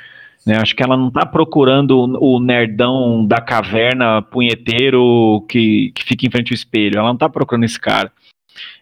Né, 0.45 0.57
acho 0.57 0.75
que 0.75 0.83
ela 0.83 0.97
não 0.97 1.07
está 1.07 1.25
procurando 1.25 2.19
o 2.21 2.41
nerdão 2.41 3.25
da 3.25 3.41
caverna 3.41 4.21
punheteiro 4.23 5.47
que, 5.49 5.93
que 5.95 6.03
fica 6.03 6.27
em 6.27 6.31
frente 6.31 6.53
ao 6.53 6.57
espelho, 6.57 6.99
ela 6.99 7.07
não 7.07 7.15
está 7.15 7.29
procurando 7.29 7.63
esse 7.63 7.79
cara. 7.79 8.11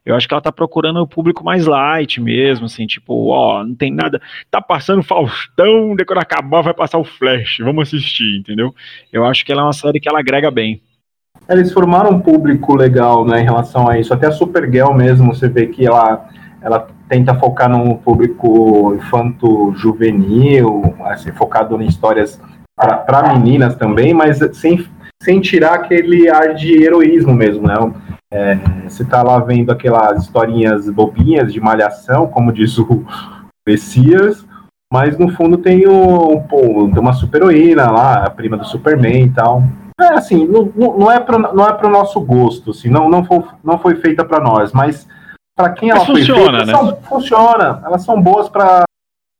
Eu 0.04 0.16
acho 0.16 0.26
que 0.26 0.32
ela 0.32 0.40
tá 0.40 0.50
procurando 0.50 1.00
o 1.00 1.06
público 1.06 1.44
mais 1.44 1.66
light 1.66 2.18
mesmo, 2.20 2.64
assim, 2.64 2.86
tipo, 2.86 3.28
ó, 3.28 3.62
não 3.62 3.74
tem 3.74 3.92
nada. 3.92 4.20
Tá 4.50 4.60
passando 4.60 5.02
Faustão, 5.02 5.94
de 5.94 6.04
quando 6.04 6.20
acabar 6.20 6.62
vai 6.62 6.74
passar 6.74 6.98
o 6.98 7.04
Flash, 7.04 7.58
vamos 7.60 7.88
assistir, 7.88 8.38
entendeu? 8.38 8.74
Eu 9.12 9.24
acho 9.26 9.44
que 9.44 9.52
ela 9.52 9.60
é 9.60 9.64
uma 9.64 9.72
série 9.72 10.00
que 10.00 10.08
ela 10.08 10.18
agrega 10.18 10.50
bem. 10.50 10.80
Eles 11.50 11.72
formaram 11.72 12.10
um 12.10 12.20
público 12.20 12.76
legal, 12.76 13.24
né, 13.24 13.40
em 13.40 13.44
relação 13.44 13.88
a 13.88 13.98
isso. 13.98 14.14
Até 14.14 14.28
a 14.28 14.32
Supergirl 14.32 14.94
mesmo, 14.94 15.34
você 15.34 15.48
vê 15.48 15.66
que 15.66 15.84
ela, 15.84 16.28
ela 16.62 16.86
tenta 17.08 17.34
focar 17.34 17.68
num 17.68 17.96
público 17.96 18.94
infanto-juvenil, 18.94 20.94
assim, 21.06 21.32
focado 21.32 21.80
em 21.82 21.86
histórias 21.86 22.40
para 22.76 23.34
meninas 23.34 23.74
também, 23.74 24.14
mas 24.14 24.38
sem, 24.52 24.86
sem 25.20 25.40
tirar 25.40 25.74
aquele 25.74 26.30
ar 26.30 26.54
de 26.54 26.82
heroísmo 26.82 27.34
mesmo, 27.34 27.66
né? 27.66 27.74
É, 28.32 28.56
você 28.88 29.04
tá 29.04 29.24
lá 29.24 29.40
vendo 29.40 29.72
aquelas 29.72 30.22
historinhas 30.22 30.88
bobinhas 30.88 31.52
de 31.52 31.60
malhação, 31.60 32.28
como 32.28 32.52
diz 32.52 32.78
o 32.78 33.04
Messias, 33.66 34.46
mas 34.92 35.18
no 35.18 35.30
fundo 35.30 35.58
tem, 35.58 35.88
um, 35.88 36.40
tem 36.92 37.00
uma 37.00 37.12
super 37.12 37.42
heroína 37.42 37.90
lá, 37.90 38.24
a 38.24 38.30
prima 38.30 38.56
do 38.56 38.64
Superman 38.64 39.24
e 39.24 39.30
tal. 39.30 39.64
É 40.00 40.14
assim, 40.14 40.46
não, 40.46 40.72
não 40.74 41.10
é 41.10 41.20
para 41.20 41.38
não 41.38 41.66
é 41.66 41.72
pro 41.72 41.88
nosso 41.88 42.20
gosto, 42.20 42.70
assim, 42.70 42.88
não, 42.88 43.08
não, 43.08 43.24
foi, 43.24 43.42
não 43.62 43.78
foi 43.78 43.96
feita 43.96 44.24
para 44.24 44.40
nós, 44.40 44.72
mas 44.72 45.06
para 45.56 45.70
quem 45.70 45.90
ela 45.90 46.00
mas 46.00 46.06
foi 46.06 46.20
funciona, 46.20 46.64
feita, 46.64 46.66
né? 46.66 46.72
são, 46.72 46.96
funciona. 47.02 47.82
Elas 47.84 48.02
são 48.02 48.20
boas 48.20 48.48
para 48.48 48.84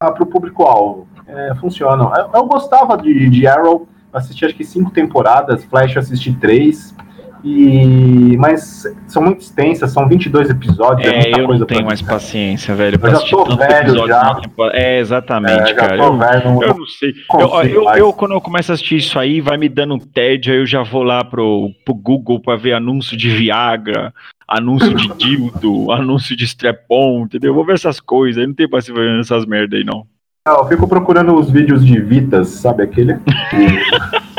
o 0.03 0.27
público-alvo. 0.27 1.09
É, 1.27 1.55
funcionam. 1.55 2.13
Eu, 2.15 2.31
eu, 2.35 2.45
gostava 2.45 2.97
de, 2.97 3.31
de 3.31 3.47
Arrow, 3.47 3.87
assisti 4.13 4.45
acho 4.45 4.55
que 4.55 4.65
cinco 4.65 4.91
temporadas, 4.91 5.65
Flash 5.65 5.97
assisti 5.97 6.33
três. 6.33 6.95
E... 7.43 8.37
Mas 8.39 8.85
são 9.07 9.23
muito 9.23 9.41
extensas, 9.41 9.93
são 9.93 10.09
22 10.09 10.51
episódios. 10.51 11.11
É, 11.11 11.31
é 11.31 11.41
eu 11.41 11.49
não 11.49 11.67
tenho 11.67 11.85
mais 11.85 12.03
paciência, 12.03 12.75
velho. 12.75 12.99
Eu 13.03 13.11
já 13.11 13.21
tô 13.21 13.57
velho 13.57 14.07
já. 14.07 14.41
É, 14.73 14.99
exatamente, 14.99 15.71
é, 15.71 15.75
cara. 15.75 15.97
Eu, 15.97 16.17
velho, 16.19 16.45
não, 16.45 16.63
eu, 16.63 16.75
não 16.75 16.87
sei. 16.87 17.15
Eu, 17.33 17.63
eu, 17.63 17.91
eu, 17.97 18.13
quando 18.13 18.33
eu 18.33 18.41
começo 18.41 18.73
a 18.73 18.75
assistir 18.75 18.97
isso 18.97 19.19
aí, 19.19 19.41
vai 19.41 19.57
me 19.57 19.69
dando 19.69 19.95
um 19.95 19.99
tédio, 19.99 20.53
aí 20.53 20.61
eu 20.61 20.67
já 20.67 20.83
vou 20.83 21.03
lá 21.03 21.25
pro, 21.25 21.71
pro 21.85 21.95
Google 21.95 22.41
pra 22.41 22.57
ver 22.57 22.75
anúncio 22.75 23.17
de 23.17 23.31
Viagra, 23.31 24.13
anúncio 24.47 24.95
de 24.95 25.09
dildo, 25.15 25.91
anúncio 25.93 26.37
de 26.37 26.45
strepon, 26.45 27.23
entendeu? 27.25 27.51
Eu 27.51 27.55
vou 27.55 27.65
ver 27.65 27.75
essas 27.75 28.01
coisas, 28.01 28.41
aí 28.41 28.47
não 28.47 28.55
tem 28.55 28.69
paciência 28.69 29.03
ver 29.03 29.21
essas 29.21 29.47
merda 29.47 29.77
aí, 29.77 29.85
não. 29.85 30.07
Não, 30.47 30.57
eu 30.59 30.69
fico 30.69 30.89
procurando 30.89 31.35
os 31.35 31.51
vídeos 31.51 31.85
de 31.85 32.01
Vitas, 32.01 32.49
sabe 32.49 32.83
aquele? 32.83 33.19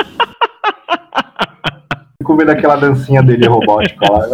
Fico 2.31 2.37
vendo 2.37 2.49
aquela 2.49 2.75
dancinha 2.75 3.21
dele 3.21 3.45
robótica 3.45 4.05
lá. 4.09 4.25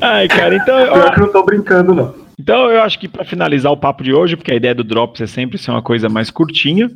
Ai, 0.00 0.26
cara, 0.26 0.56
então. 0.56 0.78
Eu 0.78 1.12
que 1.12 1.20
não 1.20 1.32
tô 1.32 1.44
brincando, 1.44 1.94
não. 1.94 2.14
Então 2.38 2.70
eu 2.70 2.82
acho 2.82 2.98
que 2.98 3.06
para 3.06 3.24
finalizar 3.24 3.70
o 3.70 3.76
papo 3.76 4.02
de 4.02 4.12
hoje, 4.12 4.36
porque 4.36 4.50
a 4.50 4.56
ideia 4.56 4.74
do 4.74 4.82
Drops 4.82 5.20
é 5.20 5.26
sempre 5.26 5.58
ser 5.58 5.70
uma 5.70 5.82
coisa 5.82 6.08
mais 6.08 6.30
curtinha, 6.30 6.90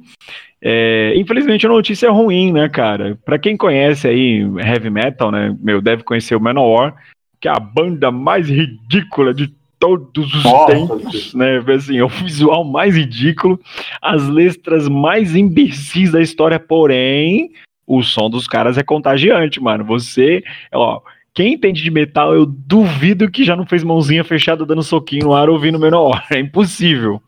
é, 0.60 1.12
infelizmente 1.16 1.66
a 1.66 1.68
notícia 1.68 2.06
é 2.06 2.10
ruim, 2.10 2.50
né, 2.50 2.68
cara? 2.68 3.18
Para 3.24 3.38
quem 3.38 3.56
conhece 3.56 4.08
aí 4.08 4.40
heavy 4.58 4.88
metal, 4.88 5.30
né, 5.30 5.54
meu, 5.60 5.82
deve 5.82 6.02
conhecer 6.02 6.34
o 6.34 6.40
Manowar, 6.40 6.94
que 7.38 7.46
é 7.46 7.50
a 7.50 7.60
banda 7.60 8.10
mais 8.10 8.48
ridícula 8.48 9.34
de 9.34 9.52
todos 9.78 10.34
os 10.34 10.44
Nossa, 10.44 10.72
tempos, 10.72 11.34
né? 11.34 11.62
Assim, 11.68 11.98
é 11.98 12.04
o 12.04 12.08
visual 12.08 12.64
mais 12.64 12.96
ridículo, 12.96 13.60
as 14.00 14.26
letras 14.26 14.88
mais 14.88 15.36
imbecis 15.36 16.10
da 16.10 16.22
história, 16.22 16.58
porém, 16.58 17.50
o 17.86 18.02
som 18.02 18.30
dos 18.30 18.46
caras 18.46 18.78
é 18.78 18.82
contagiante, 18.82 19.60
mano. 19.60 19.84
Você, 19.84 20.42
ó, 20.72 21.00
quem 21.34 21.54
entende 21.54 21.82
de 21.82 21.90
metal, 21.90 22.34
eu 22.34 22.46
duvido 22.46 23.30
que 23.30 23.44
já 23.44 23.56
não 23.56 23.66
fez 23.66 23.82
mãozinha 23.82 24.22
fechada 24.22 24.64
dando 24.64 24.82
soquinho 24.82 25.24
no 25.24 25.34
ar 25.34 25.50
ouvindo 25.50 25.78
menor. 25.78 26.24
É 26.30 26.38
impossível. 26.38 27.20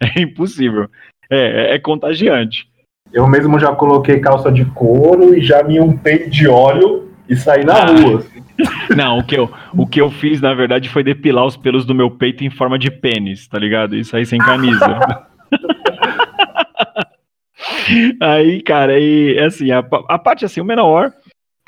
É 0.00 0.20
impossível. 0.20 0.88
É, 1.30 1.72
é, 1.72 1.74
é 1.74 1.78
contagiante. 1.78 2.68
Eu 3.12 3.26
mesmo 3.26 3.58
já 3.58 3.74
coloquei 3.74 4.20
calça 4.20 4.52
de 4.52 4.64
couro 4.64 5.34
e 5.34 5.42
já 5.42 5.62
me 5.62 5.80
untei 5.80 6.28
de 6.28 6.46
óleo 6.46 7.10
e 7.28 7.36
saí 7.36 7.64
na 7.64 7.74
ah. 7.74 7.86
rua. 7.86 8.24
Não, 8.96 9.18
o 9.18 9.24
que, 9.24 9.36
eu, 9.36 9.50
o 9.76 9.86
que 9.86 10.00
eu 10.00 10.10
fiz, 10.10 10.40
na 10.40 10.52
verdade, 10.52 10.88
foi 10.88 11.02
depilar 11.02 11.46
os 11.46 11.56
pelos 11.56 11.84
do 11.84 11.94
meu 11.94 12.10
peito 12.10 12.44
em 12.44 12.50
forma 12.50 12.78
de 12.78 12.90
pênis, 12.90 13.46
tá 13.46 13.58
ligado? 13.58 13.94
Isso 13.94 14.16
aí 14.16 14.26
sem 14.26 14.38
camisa. 14.38 14.86
aí, 18.20 18.62
cara, 18.62 18.92
aí, 18.92 19.38
assim, 19.38 19.70
a, 19.70 19.78
a 20.08 20.18
parte 20.18 20.44
assim, 20.44 20.60
o 20.60 20.64
Menor 20.64 21.12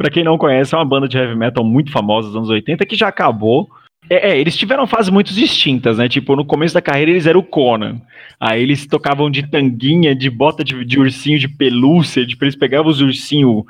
para 0.01 0.09
quem 0.09 0.25
não 0.25 0.39
conhece, 0.39 0.75
é 0.75 0.79
uma 0.79 0.85
banda 0.87 1.07
de 1.07 1.19
heavy 1.19 1.37
metal 1.37 1.63
muito 1.63 1.93
famosa 1.93 2.29
dos 2.29 2.37
anos 2.39 2.49
80 2.49 2.87
que 2.87 2.97
já 2.97 3.09
acabou. 3.09 3.69
É, 4.09 4.31
é, 4.31 4.41
eles 4.41 4.57
tiveram 4.57 4.87
fases 4.87 5.11
muito 5.11 5.31
distintas, 5.35 5.99
né? 5.99 6.09
Tipo, 6.09 6.35
no 6.35 6.43
começo 6.43 6.73
da 6.73 6.81
carreira 6.81 7.11
eles 7.11 7.27
eram 7.27 7.41
o 7.41 7.45
Conan. 7.45 8.01
Aí 8.41 8.63
eles 8.63 8.87
tocavam 8.87 9.31
de 9.31 9.47
tanguinha, 9.47 10.15
de 10.15 10.31
bota 10.31 10.65
de, 10.65 10.87
de 10.87 10.99
ursinho 10.99 11.39
de 11.39 11.49
pelúcia, 11.49 12.27
tipo, 12.27 12.43
eles 12.43 12.57
pegavam 12.57 12.91
os 12.91 13.03
ursinhos 13.03 13.65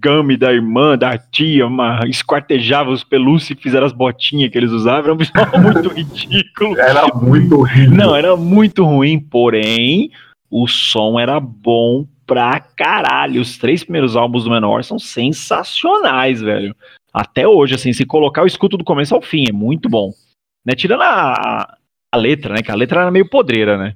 Gummy 0.00 0.36
da 0.36 0.52
irmã, 0.52 0.96
da 0.96 1.18
tia, 1.18 1.66
uma, 1.66 1.98
esquartejavam 2.06 2.92
os 2.92 3.02
pelúcios 3.02 3.50
e 3.50 3.60
fizeram 3.60 3.84
as 3.84 3.92
botinhas 3.92 4.52
que 4.52 4.58
eles 4.58 4.70
usavam. 4.70 5.02
Era 5.02 5.14
um 5.14 5.16
visual 5.18 5.60
muito 5.60 5.88
ridículo. 5.88 6.78
Era 6.78 7.08
muito 7.08 7.56
ruim. 7.56 7.88
Não, 7.88 8.14
era 8.14 8.36
muito 8.36 8.84
ruim, 8.84 9.18
porém, 9.18 10.12
o 10.52 10.68
som 10.68 11.18
era 11.18 11.40
bom 11.40 12.06
pra 12.26 12.60
caralho. 12.60 13.40
Os 13.40 13.56
três 13.56 13.82
primeiros 13.82 14.14
álbuns 14.14 14.44
do 14.44 14.50
Menor 14.50 14.84
são 14.84 14.98
sensacionais, 14.98 16.42
velho. 16.42 16.76
Até 17.10 17.48
hoje, 17.48 17.74
assim, 17.74 17.90
se 17.94 18.04
colocar, 18.04 18.42
eu 18.42 18.46
escuto 18.46 18.76
do 18.76 18.84
começo 18.84 19.14
ao 19.14 19.22
fim, 19.22 19.46
é 19.48 19.52
muito 19.52 19.88
bom. 19.88 20.12
Né? 20.64 20.74
Tirando 20.74 21.02
a, 21.02 21.74
a 22.12 22.16
letra, 22.18 22.52
né? 22.52 22.62
Que 22.62 22.70
a 22.70 22.74
letra 22.74 23.00
era 23.00 23.10
meio 23.10 23.28
podreira, 23.30 23.78
né? 23.78 23.94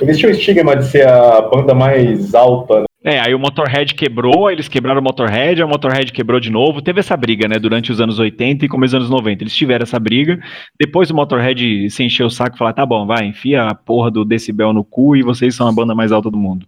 Eles 0.00 0.22
o 0.22 0.30
estigma 0.30 0.74
de 0.74 0.86
ser 0.86 1.06
a 1.06 1.42
banda 1.42 1.74
mais 1.74 2.34
alta, 2.34 2.80
né? 2.80 2.86
É, 3.02 3.18
aí 3.18 3.34
o 3.34 3.38
Motorhead 3.38 3.94
quebrou, 3.94 4.50
eles 4.50 4.68
quebraram 4.68 5.00
o 5.00 5.02
Motorhead, 5.02 5.62
o 5.62 5.68
Motorhead 5.68 6.12
quebrou 6.12 6.38
de 6.38 6.50
novo. 6.50 6.82
Teve 6.82 7.00
essa 7.00 7.16
briga, 7.16 7.48
né, 7.48 7.58
durante 7.58 7.90
os 7.90 7.98
anos 7.98 8.18
80 8.18 8.66
e 8.66 8.68
começo 8.68 8.94
dos 8.94 9.06
anos 9.06 9.10
90. 9.10 9.42
Eles 9.42 9.56
tiveram 9.56 9.84
essa 9.84 9.98
briga. 9.98 10.38
Depois 10.78 11.10
o 11.10 11.14
Motorhead 11.14 11.88
se 11.88 12.04
encheu 12.04 12.26
o 12.26 12.30
saco 12.30 12.56
e 12.56 12.58
falou: 12.58 12.74
tá 12.74 12.84
bom, 12.84 13.06
vai, 13.06 13.24
enfia 13.24 13.64
a 13.64 13.74
porra 13.74 14.10
do 14.10 14.22
decibel 14.22 14.74
no 14.74 14.84
cu 14.84 15.16
e 15.16 15.22
vocês 15.22 15.54
são 15.54 15.66
a 15.66 15.72
banda 15.72 15.94
mais 15.94 16.12
alta 16.12 16.30
do 16.30 16.36
mundo. 16.36 16.66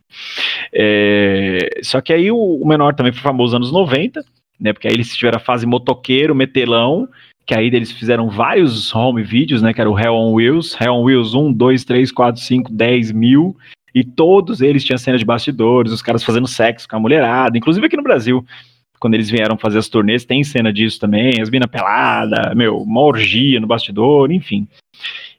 É... 0.74 1.80
Só 1.82 2.00
que 2.00 2.14
aí 2.14 2.30
o, 2.30 2.38
o 2.38 2.66
Menor 2.66 2.94
também 2.94 3.12
foi 3.12 3.20
famoso 3.20 3.58
nos 3.58 3.68
anos 3.68 3.72
90, 3.72 4.24
né, 4.58 4.72
porque 4.72 4.88
aí 4.88 4.94
eles 4.94 5.14
tiveram 5.14 5.36
a 5.36 5.40
fase 5.40 5.66
motoqueiro, 5.66 6.34
metelão, 6.34 7.06
que 7.44 7.54
aí 7.54 7.66
eles 7.66 7.92
fizeram 7.92 8.30
vários 8.30 8.94
home 8.94 9.22
videos, 9.22 9.60
né, 9.60 9.74
que 9.74 9.80
era 9.82 9.90
o 9.90 9.98
Hell 9.98 10.14
on 10.14 10.32
Wheels, 10.32 10.80
Hell 10.80 10.94
on 10.94 11.02
Wheels 11.02 11.34
1, 11.34 11.52
2, 11.52 11.84
3, 11.84 12.10
4, 12.10 12.40
5, 12.40 12.72
10 12.72 13.12
mil 13.12 13.54
e 13.94 14.02
todos 14.02 14.60
eles 14.60 14.84
tinham 14.84 14.98
cena 14.98 15.18
de 15.18 15.24
bastidores, 15.24 15.92
os 15.92 16.02
caras 16.02 16.24
fazendo 16.24 16.46
sexo 16.46 16.88
com 16.88 16.96
a 16.96 17.00
mulherada, 17.00 17.56
inclusive 17.56 17.86
aqui 17.86 17.96
no 17.96 18.02
Brasil. 18.02 18.44
Quando 18.98 19.14
eles 19.14 19.28
vieram 19.28 19.58
fazer 19.58 19.78
as 19.78 19.88
turnês, 19.88 20.24
tem 20.24 20.44
cena 20.44 20.72
disso 20.72 21.00
também, 21.00 21.40
as 21.40 21.50
minas 21.50 21.68
pelada, 21.68 22.54
meu, 22.54 22.78
uma 22.78 23.00
orgia 23.00 23.58
no 23.60 23.66
bastidor, 23.66 24.30
enfim. 24.30 24.66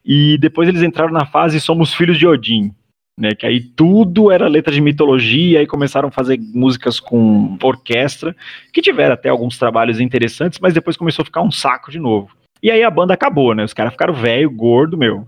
E 0.06 0.38
depois 0.38 0.68
eles 0.68 0.84
entraram 0.84 1.13
na 1.13 1.26
fase 1.26 1.62
Somos 1.62 1.94
Filhos 1.94 2.20
de 2.20 2.28
Odin, 2.28 2.72
né, 3.18 3.34
que 3.34 3.46
aí 3.46 3.62
tudo 3.62 4.30
era 4.32 4.50
letra 4.50 4.74
de 4.74 4.82
mitologia, 4.82 5.62
e 5.62 5.68
começaram 5.68 6.10
a 6.10 6.12
fazer 6.12 6.38
músicas 6.54 7.00
com 7.00 7.58
orquestra, 7.63 8.36
que 8.74 8.82
tiveram 8.82 9.13
até 9.13 9.30
alguns 9.30 9.58
trabalhos 9.58 10.00
interessantes, 10.00 10.60
mas 10.60 10.74
depois 10.74 10.98
começou 10.98 11.24
a 11.24 11.26
ficar 11.26 11.42
um 11.42 11.52
saco 11.52 11.89
de 11.89 12.00
novo. 12.00 12.30
E 12.62 12.70
aí 12.70 12.84
a 12.84 12.92
banda 12.92 13.13
acabou, 13.13 13.54
né? 13.54 13.63
Os 13.63 13.74
caras 13.74 13.94
ficaram 13.94 14.13
velho, 14.13 14.52
gordo, 14.52 14.98
meu 14.98 15.26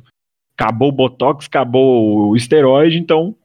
acabou 0.57 0.89
o 0.89 0.91
Botox, 0.91 1.45
acabou 1.45 2.29
o 2.29 2.35
esteroide, 2.35 2.97
então 2.97 3.35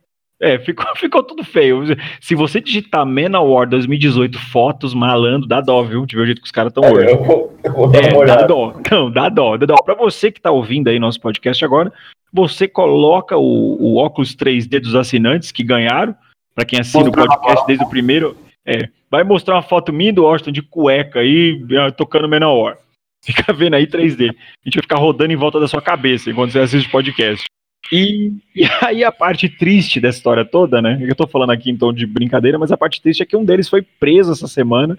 é, 0.40 0.58
ficou, 0.64 0.86
ficou 0.96 1.22
tudo 1.22 1.44
feio. 1.44 1.82
Se 2.20 2.34
você 2.34 2.60
digitar 2.60 3.04
Manowar 3.04 3.68
2018 3.68 4.38
fotos 4.38 4.94
malando, 4.94 5.46
dá 5.46 5.60
dó, 5.60 5.82
viu? 5.82 6.06
De 6.06 6.16
ver 6.16 6.22
o 6.22 6.26
jeito 6.26 6.40
que 6.40 6.46
os 6.46 6.52
caras 6.52 6.70
estão 6.70 6.84
é, 6.84 6.92
hoje. 6.92 7.10
Eu 7.10 7.22
vou, 7.22 7.58
eu 7.62 7.72
vou 7.72 7.94
é, 7.94 8.26
dá 8.26 8.46
dó. 8.46 8.74
Não, 8.90 9.10
dá 9.10 9.28
dó, 9.28 9.56
dá 9.56 9.66
dó. 9.66 9.76
Pra 9.84 9.94
você 9.94 10.32
que 10.32 10.40
tá 10.40 10.50
ouvindo 10.50 10.88
aí 10.88 10.98
nosso 10.98 11.20
podcast 11.20 11.62
agora, 11.64 11.92
você 12.32 12.66
coloca 12.66 13.36
o, 13.36 13.76
o 13.80 13.96
óculos 13.96 14.34
3D 14.34 14.80
dos 14.80 14.94
assinantes 14.94 15.52
que 15.52 15.62
ganharam, 15.62 16.14
para 16.54 16.64
quem 16.64 16.80
assina 16.80 17.08
o 17.08 17.12
podcast 17.12 17.66
desde 17.66 17.84
o 17.84 17.88
primeiro, 17.88 18.36
é, 18.64 18.88
vai 19.10 19.24
mostrar 19.24 19.56
uma 19.56 19.62
foto 19.62 19.92
minha 19.92 20.12
do 20.12 20.26
Austin 20.26 20.52
de 20.52 20.62
cueca 20.62 21.20
aí, 21.20 21.60
ah, 21.78 21.90
tocando 21.90 22.28
Manowar. 22.28 22.78
Fica 23.24 23.52
vendo 23.52 23.74
aí 23.74 23.86
3D. 23.86 24.30
A 24.30 24.64
gente 24.64 24.74
vai 24.74 24.82
ficar 24.82 24.98
rodando 24.98 25.32
em 25.32 25.36
volta 25.36 25.60
da 25.60 25.68
sua 25.68 25.82
cabeça 25.82 26.30
enquanto 26.30 26.52
você 26.52 26.60
assiste 26.60 26.88
o 26.88 26.90
podcast. 26.90 27.44
E, 27.92 28.32
e, 28.54 28.64
aí 28.82 29.02
a 29.02 29.10
parte 29.10 29.48
triste 29.48 30.00
dessa 30.00 30.18
história 30.18 30.44
toda, 30.44 30.80
né? 30.80 30.98
Eu 31.00 31.14
tô 31.14 31.26
falando 31.26 31.50
aqui 31.50 31.70
em 31.70 31.76
tom 31.76 31.92
de 31.92 32.06
brincadeira, 32.06 32.58
mas 32.58 32.70
a 32.70 32.76
parte 32.76 33.00
triste 33.02 33.22
é 33.22 33.26
que 33.26 33.36
um 33.36 33.44
deles 33.44 33.68
foi 33.68 33.82
preso 33.82 34.32
essa 34.32 34.46
semana 34.46 34.98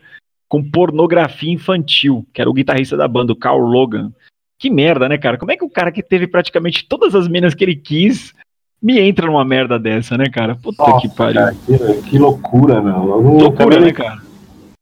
com 0.50 0.62
pornografia 0.62 1.52
infantil, 1.52 2.26
que 2.34 2.42
era 2.42 2.50
o 2.50 2.54
guitarrista 2.54 2.98
da 2.98 3.08
banda, 3.08 3.32
o 3.32 3.38
Carl 3.38 3.60
Logan. 3.60 4.12
Que 4.60 4.70
merda, 4.70 5.08
né, 5.08 5.18
cara? 5.18 5.38
Como 5.38 5.52
é 5.52 5.58
que 5.58 5.64
o 5.64 5.70
cara 5.70 5.92
que 5.92 6.04
teve 6.04 6.28
praticamente 6.28 6.86
todas 6.88 7.16
as 7.16 7.28
minas 7.28 7.56
que 7.56 7.64
ele 7.64 7.76
quis 7.76 8.34
me 8.82 9.00
entra 9.00 9.28
numa 9.28 9.46
merda 9.46 9.80
dessa, 9.80 10.18
né, 10.18 10.26
cara? 10.26 10.56
Puta 10.56 10.84
Nossa, 10.84 11.08
que 11.08 11.16
pariu. 11.16 11.42
Cara, 11.42 11.56
que, 11.56 12.10
que, 12.10 12.20
loucura, 12.20 12.82
meu. 12.82 12.98
loucura, 12.98 13.80
né, 13.80 13.92
cara? 13.94 14.22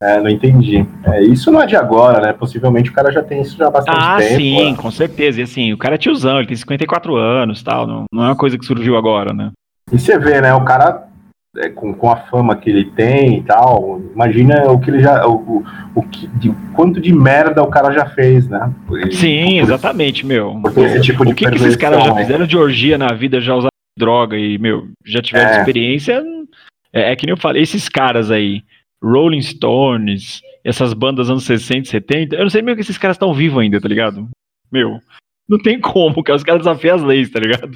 É, 0.01 0.21
não 0.21 0.29
entendi. 0.29 0.85
É, 1.03 1.21
isso 1.21 1.51
não 1.51 1.61
é 1.61 1.65
de 1.65 1.75
agora, 1.75 2.21
né? 2.21 2.31
Possivelmente 2.33 2.89
o 2.89 2.93
cara 2.93 3.11
já 3.11 3.21
tem 3.21 3.41
isso 3.41 3.57
já 3.57 3.67
há 3.67 3.71
bastante 3.71 3.97
ah, 3.99 4.17
tempo. 4.17 4.33
Ah, 4.33 4.37
sim, 4.37 4.75
com 4.75 4.89
certeza. 4.89 5.41
E 5.41 5.43
assim, 5.43 5.73
o 5.73 5.77
cara 5.77 5.95
é 5.95 5.97
tiozão, 5.97 6.37
ele 6.37 6.47
tem 6.47 6.55
54 6.55 7.15
anos 7.17 7.61
tal. 7.61 7.85
Não, 7.85 8.05
não 8.11 8.23
é 8.23 8.27
uma 8.27 8.35
coisa 8.35 8.57
que 8.57 8.65
surgiu 8.65 8.95
agora, 8.95 9.33
né? 9.33 9.51
E 9.91 9.99
você 9.99 10.17
vê, 10.17 10.39
né? 10.39 10.53
O 10.53 10.63
cara, 10.63 11.09
é, 11.57 11.67
com, 11.67 11.93
com 11.93 12.09
a 12.09 12.15
fama 12.15 12.55
que 12.55 12.69
ele 12.69 12.85
tem 12.85 13.39
e 13.39 13.43
tal, 13.43 14.01
imagina 14.13 14.71
o 14.71 14.79
que 14.79 14.89
ele 14.89 15.01
já. 15.01 15.27
O, 15.27 15.35
o, 15.35 15.65
o 15.95 16.03
que, 16.03 16.27
de, 16.27 16.49
quanto 16.73 17.01
de 17.01 17.11
merda 17.11 17.61
o 17.61 17.67
cara 17.67 17.91
já 17.91 18.05
fez, 18.05 18.47
né? 18.47 18.73
sim, 19.11 19.59
exatamente, 19.59 20.25
meu. 20.25 20.61
Esse 20.77 21.01
tipo 21.01 21.25
de 21.25 21.33
o 21.33 21.35
que, 21.35 21.45
que 21.49 21.55
esses 21.55 21.75
caras 21.75 22.05
já 22.05 22.15
fizeram 22.15 22.47
de 22.47 22.57
orgia 22.57 22.97
na 22.97 23.13
vida, 23.13 23.41
já 23.41 23.53
usaram 23.53 23.69
droga 23.97 24.37
e, 24.37 24.57
meu, 24.57 24.87
já 25.05 25.21
tiveram 25.21 25.49
é. 25.49 25.59
experiência. 25.59 26.23
É, 26.93 27.11
é 27.11 27.15
que 27.17 27.25
nem 27.25 27.33
eu 27.33 27.37
falei, 27.37 27.61
esses 27.61 27.89
caras 27.89 28.31
aí 28.31 28.63
Rolling 29.03 29.41
Stones, 29.41 30.41
essas 30.63 30.93
bandas 30.93 31.29
anos 31.29 31.45
60 31.45 31.89
70, 31.89 32.35
eu 32.35 32.43
não 32.43 32.49
sei 32.49 32.61
mesmo 32.61 32.75
que 32.75 32.81
esses 32.81 32.97
caras 32.97 33.15
estão 33.15 33.33
vivos 33.33 33.61
ainda, 33.61 33.79
tá 33.79 33.87
ligado? 33.87 34.27
Meu, 34.71 34.99
não 35.47 35.57
tem 35.57 35.79
como, 35.79 36.23
cara, 36.23 36.37
os 36.37 36.43
caras 36.43 36.61
desafiam 36.61 36.95
as 36.95 37.01
leis, 37.01 37.29
tá 37.29 37.39
ligado? 37.39 37.71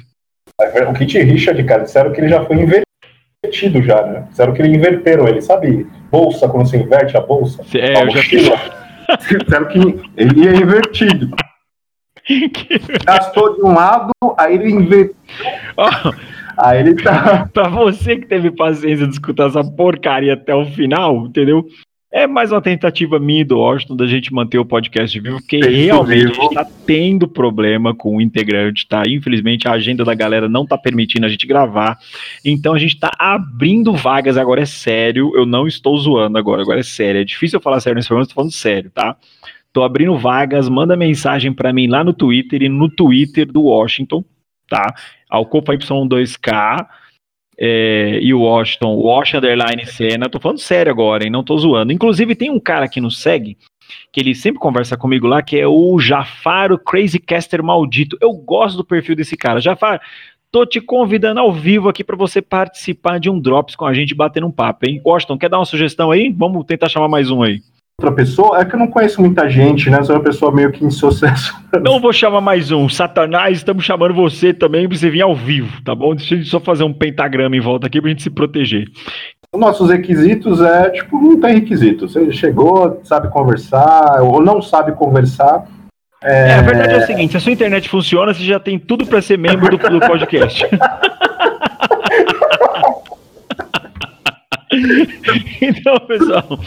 O 0.88 0.94
Kit 0.94 1.18
Richard, 1.18 1.62
cara, 1.64 1.82
disseram 1.82 2.12
que 2.12 2.20
ele 2.20 2.28
já 2.28 2.44
foi 2.44 2.56
invertido 2.56 3.82
já, 3.82 4.06
né? 4.06 4.26
Disseram 4.30 4.52
que 4.52 4.62
ele 4.62 4.76
inverteram 4.76 5.26
ele, 5.26 5.40
sabe? 5.40 5.86
Bolsa, 6.10 6.48
quando 6.48 6.68
você 6.68 6.76
inverte 6.76 7.16
a 7.16 7.20
bolsa. 7.20 7.64
É, 7.74 7.98
a 7.98 8.02
eu 8.02 8.06
mochila. 8.06 8.56
já 8.56 9.16
Disseram 9.38 9.68
que 9.68 9.78
ele 10.16 10.44
ia 10.44 10.54
invertido. 10.54 11.34
Gastou 13.04 13.56
de 13.56 13.62
um 13.62 13.74
lado, 13.74 14.12
aí 14.38 14.54
ele 14.54 14.70
inverteu. 14.70 15.16
Oh, 15.76 16.12
Aí 16.56 16.80
ele 16.80 16.94
tá. 16.94 17.48
pra 17.52 17.68
você 17.68 18.16
que 18.16 18.26
teve 18.26 18.50
paciência 18.50 19.06
de 19.06 19.12
escutar 19.12 19.48
essa 19.48 19.64
porcaria 19.64 20.34
até 20.34 20.54
o 20.54 20.64
final, 20.66 21.26
entendeu? 21.26 21.66
É 22.16 22.28
mais 22.28 22.52
uma 22.52 22.62
tentativa 22.62 23.18
minha 23.18 23.44
do 23.44 23.58
Washington 23.58 23.96
da 23.96 24.06
gente 24.06 24.32
manter 24.32 24.56
o 24.56 24.64
podcast 24.64 25.18
vivo, 25.18 25.38
porque 25.38 25.58
realmente 25.58 26.28
vivo. 26.28 26.30
a 26.30 26.44
gente 26.44 26.54
tá 26.54 26.64
tendo 26.86 27.26
problema 27.26 27.92
com 27.92 28.16
o 28.16 28.20
integrante, 28.20 28.86
tá? 28.86 29.02
Infelizmente 29.08 29.66
a 29.66 29.72
agenda 29.72 30.04
da 30.04 30.14
galera 30.14 30.48
não 30.48 30.64
tá 30.64 30.78
permitindo 30.78 31.26
a 31.26 31.28
gente 31.28 31.44
gravar. 31.44 31.98
Então 32.44 32.72
a 32.72 32.78
gente 32.78 33.00
tá 33.00 33.10
abrindo 33.18 33.92
vagas, 33.92 34.36
agora 34.36 34.62
é 34.62 34.64
sério. 34.64 35.32
Eu 35.34 35.44
não 35.44 35.66
estou 35.66 35.98
zoando 35.98 36.38
agora, 36.38 36.62
agora 36.62 36.78
é 36.78 36.84
sério. 36.84 37.20
É 37.20 37.24
difícil 37.24 37.56
eu 37.56 37.60
falar 37.60 37.80
sério 37.80 37.96
nesse 37.96 38.12
momento, 38.12 38.26
eu 38.26 38.28
tô 38.28 38.34
falando 38.36 38.52
sério, 38.52 38.92
tá? 38.94 39.16
Tô 39.72 39.82
abrindo 39.82 40.16
vagas, 40.16 40.68
manda 40.68 40.96
mensagem 40.96 41.52
para 41.52 41.72
mim 41.72 41.88
lá 41.88 42.04
no 42.04 42.12
Twitter 42.12 42.62
e 42.62 42.68
no 42.68 42.88
Twitter 42.88 43.44
do 43.44 43.62
Washington, 43.62 44.24
tá? 44.68 44.94
Alcopa 45.28 45.74
Y2K 45.74 46.86
é, 47.58 48.18
e 48.20 48.34
o 48.34 48.40
Washington, 48.40 48.96
Wash 48.96 49.34
Underline 49.34 49.86
Cena. 49.86 50.28
Tô 50.28 50.40
falando 50.40 50.58
sério 50.58 50.90
agora, 50.90 51.24
hein? 51.24 51.30
Não 51.30 51.44
tô 51.44 51.56
zoando. 51.56 51.92
Inclusive, 51.92 52.34
tem 52.34 52.50
um 52.50 52.60
cara 52.60 52.88
que 52.88 53.00
nos 53.00 53.20
segue 53.20 53.56
que 54.12 54.20
ele 54.20 54.34
sempre 54.34 54.60
conversa 54.60 54.96
comigo 54.96 55.26
lá, 55.26 55.42
que 55.42 55.58
é 55.58 55.66
o 55.66 55.98
Jafar, 55.98 56.72
o 56.72 56.78
Crazy 56.78 57.18
Caster 57.18 57.62
maldito. 57.62 58.16
Eu 58.20 58.32
gosto 58.32 58.76
do 58.76 58.84
perfil 58.84 59.14
desse 59.14 59.36
cara. 59.36 59.60
Jafar, 59.60 60.00
tô 60.50 60.64
te 60.64 60.80
convidando 60.80 61.40
ao 61.40 61.52
vivo 61.52 61.88
aqui 61.88 62.02
para 62.02 62.16
você 62.16 62.40
participar 62.40 63.20
de 63.20 63.28
um 63.28 63.38
Drops 63.38 63.76
com 63.76 63.84
a 63.84 63.92
gente, 63.92 64.14
batendo 64.14 64.46
um 64.46 64.52
papo, 64.52 64.88
hein? 64.88 65.00
Washington, 65.04 65.38
quer 65.38 65.50
dar 65.50 65.58
uma 65.58 65.64
sugestão 65.64 66.10
aí? 66.10 66.32
Vamos 66.32 66.64
tentar 66.64 66.88
chamar 66.88 67.08
mais 67.08 67.30
um 67.30 67.42
aí 67.42 67.60
outra 68.00 68.12
pessoa, 68.12 68.58
é 68.58 68.64
que 68.64 68.74
eu 68.74 68.78
não 68.78 68.88
conheço 68.88 69.20
muita 69.20 69.48
gente, 69.48 69.88
né? 69.88 70.02
Sou 70.02 70.16
uma 70.16 70.22
pessoa 70.22 70.52
meio 70.52 70.72
que 70.72 70.84
em 70.84 70.90
sucesso. 70.90 71.54
Não 71.82 72.00
vou 72.00 72.12
chamar 72.12 72.40
mais 72.40 72.70
um. 72.70 72.88
Satanás, 72.88 73.58
estamos 73.58 73.84
chamando 73.84 74.14
você 74.14 74.52
também 74.52 74.88
pra 74.88 74.96
você 74.96 75.10
vir 75.10 75.22
ao 75.22 75.34
vivo, 75.34 75.82
tá 75.82 75.94
bom? 75.94 76.14
Deixa 76.14 76.34
eu 76.34 76.44
só 76.44 76.60
fazer 76.60 76.84
um 76.84 76.92
pentagrama 76.92 77.56
em 77.56 77.60
volta 77.60 77.86
aqui 77.86 78.00
pra 78.00 78.10
gente 78.10 78.22
se 78.22 78.30
proteger. 78.30 78.88
Os 79.52 79.60
nossos 79.60 79.90
requisitos 79.90 80.60
é, 80.60 80.90
tipo, 80.90 81.20
não 81.20 81.40
tem 81.40 81.54
requisito. 81.54 82.08
Você 82.08 82.32
chegou, 82.32 83.00
sabe 83.04 83.28
conversar, 83.28 84.22
ou 84.22 84.40
não 84.40 84.60
sabe 84.60 84.92
conversar. 84.92 85.64
É, 86.22 86.50
é 86.50 86.54
a 86.54 86.62
verdade 86.62 86.94
é 86.94 86.98
o 86.98 87.06
seguinte: 87.06 87.30
se 87.32 87.36
a 87.36 87.40
sua 87.40 87.52
internet 87.52 87.88
funciona, 87.88 88.34
você 88.34 88.42
já 88.42 88.58
tem 88.58 88.78
tudo 88.78 89.06
para 89.06 89.22
ser 89.22 89.38
membro 89.38 89.76
do, 89.76 89.90
do 89.90 90.00
podcast. 90.00 90.66
então, 95.60 95.98
pessoal, 96.06 96.58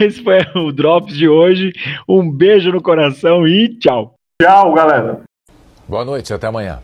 esse 0.00 0.22
foi 0.22 0.38
o 0.54 0.72
Drops 0.72 1.16
de 1.16 1.28
hoje. 1.28 1.72
Um 2.08 2.30
beijo 2.30 2.70
no 2.70 2.82
coração 2.82 3.46
e 3.46 3.68
tchau. 3.78 4.14
Tchau, 4.40 4.74
galera. 4.74 5.20
Boa 5.88 6.04
noite, 6.04 6.32
até 6.32 6.46
amanhã. 6.46 6.80